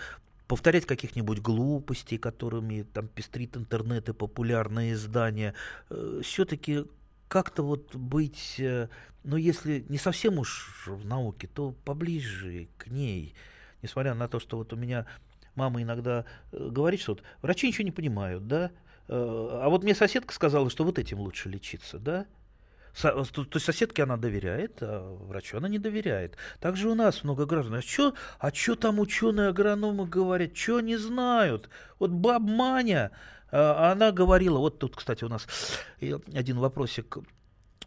повторять 0.50 0.88
каких-нибудь 0.88 1.42
глупостей, 1.42 2.18
которыми 2.18 2.82
там 2.82 3.08
пестрит 3.08 3.56
интернет 3.56 4.10
и 4.10 4.14
популярные 4.14 4.94
издания, 4.94 5.54
э, 5.92 6.22
все-таки 6.24 6.86
как-то 7.28 7.62
вот 7.62 7.96
быть, 7.96 8.56
э, 8.58 8.88
ну, 9.24 9.38
если 9.38 9.86
не 9.90 10.00
совсем 10.00 10.40
уж 10.40 10.88
в 10.88 11.06
науке, 11.06 11.48
то 11.48 11.76
поближе 11.86 12.68
к 12.80 12.88
ней. 12.88 13.36
Несмотря 13.84 14.16
на 14.16 14.28
то, 14.28 14.40
что 14.40 14.58
вот 14.58 14.74
у 14.74 14.76
меня 14.76 15.06
мама 15.54 15.84
иногда 15.84 16.26
э, 16.52 16.70
говорит, 16.72 17.00
что 17.00 17.12
вот 17.12 17.24
врачи 17.44 17.68
ничего 17.68 17.86
не 17.86 17.92
понимают, 17.92 18.48
да, 18.48 18.72
а 19.08 19.70
вот 19.70 19.84
мне 19.84 19.96
соседка 19.96 20.34
сказала, 20.34 20.70
что 20.70 20.84
вот 20.84 21.00
этим 21.00 21.20
лучше 21.20 21.50
лечиться, 21.50 21.98
да, 22.00 22.26
то, 22.94 23.24
то 23.24 23.56
есть 23.56 23.66
соседке 23.66 24.04
она 24.04 24.18
доверяет, 24.18 24.78
а 24.82 25.16
врачу 25.28 25.58
она 25.58 25.68
не 25.70 25.80
доверяет. 25.80 26.38
Также 26.60 26.90
у 26.90 26.96
нас 26.96 27.24
много 27.24 27.46
граждан. 27.46 27.76
А 27.76 27.82
что 27.82 28.14
а 28.40 28.52
чё 28.52 28.76
там 28.76 29.00
ученые 29.00 29.50
агрономы 29.50 30.06
говорят? 30.06 30.56
Что 30.56 30.82
не 30.82 30.98
знают? 30.98 31.70
Вот 32.00 32.12
баб 32.12 32.42
Маня, 32.42 33.12
а, 33.52 33.92
она 33.92 34.12
говорила, 34.12 34.60
вот 34.60 34.80
тут, 34.80 34.96
кстати, 34.96 35.24
у 35.24 35.30
нас 35.30 35.48
один 36.34 36.60
вопросик 36.60 37.18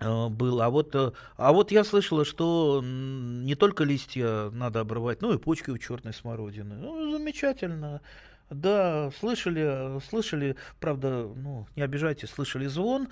э, 0.01 0.29
был. 0.29 0.61
А 0.61 0.71
вот, 0.71 0.95
э, 0.95 1.13
а 1.37 1.53
вот 1.53 1.71
я 1.71 1.85
слышала, 1.85 2.25
что 2.25 2.81
не 2.83 3.55
только 3.55 3.85
листья 3.85 4.51
надо 4.51 4.81
обрывать, 4.81 5.23
но 5.23 5.33
и 5.33 5.39
почки 5.39 5.71
у 5.71 5.79
черной 5.79 6.13
смородины. 6.13 6.75
Ну, 6.77 7.13
замечательно. 7.13 8.01
Да, 8.51 9.11
слышали, 9.19 9.99
слышали, 10.11 10.57
правда, 10.79 11.31
ну, 11.35 11.67
не 11.75 11.83
обижайтесь, 11.83 12.29
слышали 12.29 12.67
звон, 12.67 13.09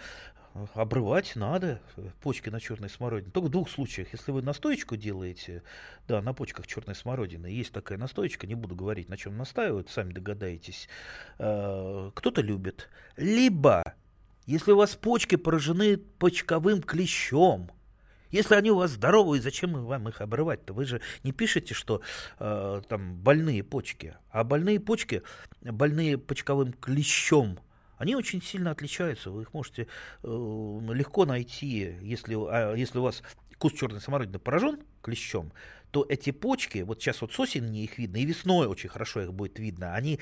обрывать 0.74 1.36
надо 1.36 1.80
почки 2.20 2.48
на 2.48 2.60
черной 2.60 2.88
смородине. 2.88 3.30
Только 3.32 3.46
в 3.46 3.50
двух 3.50 3.70
случаях. 3.70 4.08
Если 4.12 4.32
вы 4.32 4.42
настоечку 4.42 4.96
делаете, 4.96 5.62
да, 6.08 6.20
на 6.22 6.32
почках 6.32 6.66
черной 6.66 6.94
смородины, 6.94 7.46
есть 7.46 7.72
такая 7.72 7.98
настоечка, 7.98 8.46
не 8.46 8.54
буду 8.54 8.74
говорить, 8.74 9.08
на 9.08 9.16
чем 9.16 9.36
настаивают, 9.36 9.90
сами 9.90 10.12
догадаетесь. 10.12 10.88
Э, 11.38 12.10
кто-то 12.14 12.40
любит. 12.42 12.88
Либо, 13.16 13.94
если 14.46 14.72
у 14.72 14.76
вас 14.76 14.96
почки 14.96 15.36
поражены 15.36 15.96
почковым 15.96 16.82
клещом, 16.82 17.70
если 18.30 18.54
они 18.54 18.70
у 18.70 18.76
вас 18.76 18.92
здоровые, 18.92 19.42
зачем 19.42 19.72
вам 19.84 20.08
их 20.08 20.20
обрывать-то? 20.20 20.72
Вы 20.72 20.84
же 20.84 21.00
не 21.24 21.32
пишете, 21.32 21.74
что 21.74 22.00
э, 22.38 22.82
там 22.88 23.16
больные 23.16 23.64
почки, 23.64 24.16
а 24.30 24.44
больные 24.44 24.78
почки, 24.78 25.22
больные 25.60 26.16
почковым 26.16 26.72
клещом 26.72 27.58
они 28.00 28.16
очень 28.16 28.42
сильно 28.42 28.70
отличаются. 28.70 29.30
Вы 29.30 29.42
их 29.42 29.52
можете 29.52 29.86
э, 30.22 30.26
легко 30.26 31.26
найти, 31.26 31.96
если, 32.00 32.34
а, 32.34 32.74
если 32.74 32.98
у 32.98 33.02
вас 33.02 33.22
куст 33.58 33.76
черной 33.76 34.00
самородины 34.00 34.38
поражен 34.38 34.80
клещом, 35.02 35.52
то 35.90 36.06
эти 36.08 36.30
почки, 36.30 36.78
вот 36.78 37.02
сейчас 37.02 37.20
вот 37.20 37.34
с 37.34 37.38
осени 37.38 37.84
их 37.84 37.98
видно, 37.98 38.16
и 38.16 38.24
весной 38.24 38.68
очень 38.68 38.88
хорошо 38.88 39.20
их 39.20 39.34
будет 39.34 39.58
видно, 39.58 39.94
они 39.94 40.18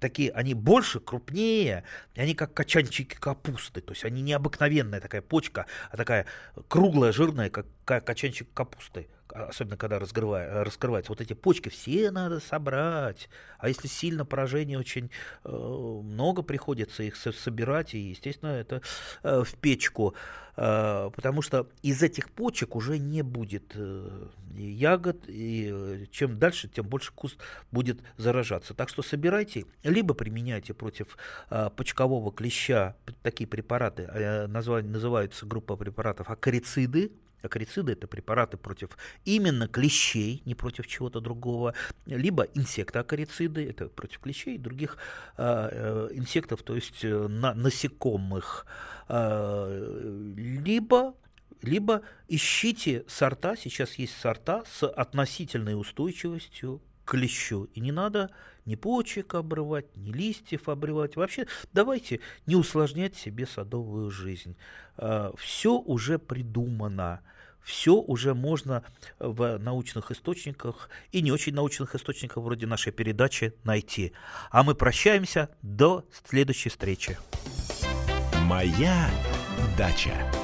такие, 0.00 0.32
они 0.32 0.54
больше, 0.54 0.98
крупнее, 0.98 1.84
они 2.16 2.34
как 2.34 2.54
качанчики 2.54 3.14
капусты, 3.14 3.82
то 3.82 3.92
есть 3.92 4.04
они 4.04 4.20
необыкновенная 4.20 5.00
такая 5.00 5.22
почка, 5.22 5.66
а 5.92 5.96
такая 5.96 6.26
круглая, 6.66 7.12
жирная, 7.12 7.50
как 7.50 7.66
качанчик 7.84 8.48
капусты 8.52 9.06
особенно 9.34 9.76
когда 9.76 9.98
раскрывается, 9.98 11.10
вот 11.10 11.20
эти 11.20 11.32
почки 11.32 11.68
все 11.68 12.10
надо 12.10 12.40
собрать. 12.40 13.28
А 13.58 13.68
если 13.68 13.88
сильно 13.88 14.24
поражение 14.24 14.78
очень 14.78 15.10
э, 15.44 15.50
много 15.50 16.42
приходится 16.42 17.02
их 17.02 17.16
собирать, 17.16 17.94
и, 17.94 17.98
естественно, 17.98 18.50
это 18.50 18.82
э, 19.22 19.42
в 19.44 19.54
печку. 19.54 20.14
Э, 20.56 21.10
потому 21.14 21.42
что 21.42 21.68
из 21.82 22.02
этих 22.02 22.30
почек 22.30 22.76
уже 22.76 22.98
не 22.98 23.22
будет 23.22 23.72
э, 23.74 24.28
ягод, 24.54 25.24
и 25.28 25.70
э, 25.72 26.06
чем 26.10 26.38
дальше, 26.38 26.68
тем 26.68 26.86
больше 26.86 27.12
куст 27.12 27.38
будет 27.70 28.00
заражаться. 28.16 28.74
Так 28.74 28.88
что 28.88 29.02
собирайте, 29.02 29.64
либо 29.82 30.14
применяйте 30.14 30.74
против 30.74 31.16
э, 31.50 31.70
почкового 31.74 32.32
клеща 32.32 32.96
такие 33.22 33.46
препараты, 33.46 34.02
э, 34.02 34.46
название, 34.46 34.90
называется 34.90 35.46
группа 35.46 35.76
препаратов 35.76 36.30
акарициды, 36.30 37.12
Акарициды– 37.42 37.92
это 37.94 38.06
препараты 38.06 38.56
против 38.56 38.96
именно 39.24 39.68
клещей, 39.68 40.42
не 40.44 40.54
против 40.54 40.86
чего-то 40.86 41.20
другого, 41.20 41.74
либо 42.06 42.44
инсектоакарициды– 42.54 43.68
это 43.70 43.88
против 43.88 44.20
клещей 44.20 44.56
и 44.56 44.58
других 44.58 44.96
э, 45.36 46.08
инсектов, 46.12 46.62
то 46.62 46.74
есть 46.74 47.04
э, 47.04 47.28
на, 47.28 47.54
насекомых, 47.54 48.66
э, 49.08 50.34
либо 50.36 51.14
либо 51.62 52.02
ищите 52.26 53.04
сорта, 53.06 53.54
сейчас 53.54 53.94
есть 53.94 54.16
сорта 54.18 54.64
с 54.66 54.84
относительной 54.84 55.78
устойчивостью 55.78 56.82
к 57.04 57.12
клещу, 57.12 57.68
и 57.74 57.80
не 57.80 57.92
надо 57.92 58.30
ни 58.64 58.74
почек 58.74 59.34
обрывать, 59.34 59.96
ни 59.96 60.10
листьев 60.10 60.68
обрывать. 60.68 61.14
Вообще, 61.14 61.46
давайте 61.72 62.18
не 62.46 62.56
усложнять 62.56 63.16
себе 63.16 63.46
садовую 63.46 64.10
жизнь. 64.10 64.56
Все 65.36 65.78
уже 65.78 66.18
придумано 66.18 67.20
все 67.62 67.94
уже 67.94 68.34
можно 68.34 68.82
в 69.18 69.58
научных 69.58 70.10
источниках 70.10 70.88
и 71.12 71.22
не 71.22 71.32
очень 71.32 71.54
научных 71.54 71.94
источниках 71.94 72.42
вроде 72.42 72.66
нашей 72.66 72.92
передачи 72.92 73.54
найти. 73.64 74.12
А 74.50 74.62
мы 74.62 74.74
прощаемся 74.74 75.48
до 75.62 76.04
следующей 76.24 76.70
встречи. 76.70 77.18
Моя 78.42 79.10
дача. 79.76 80.41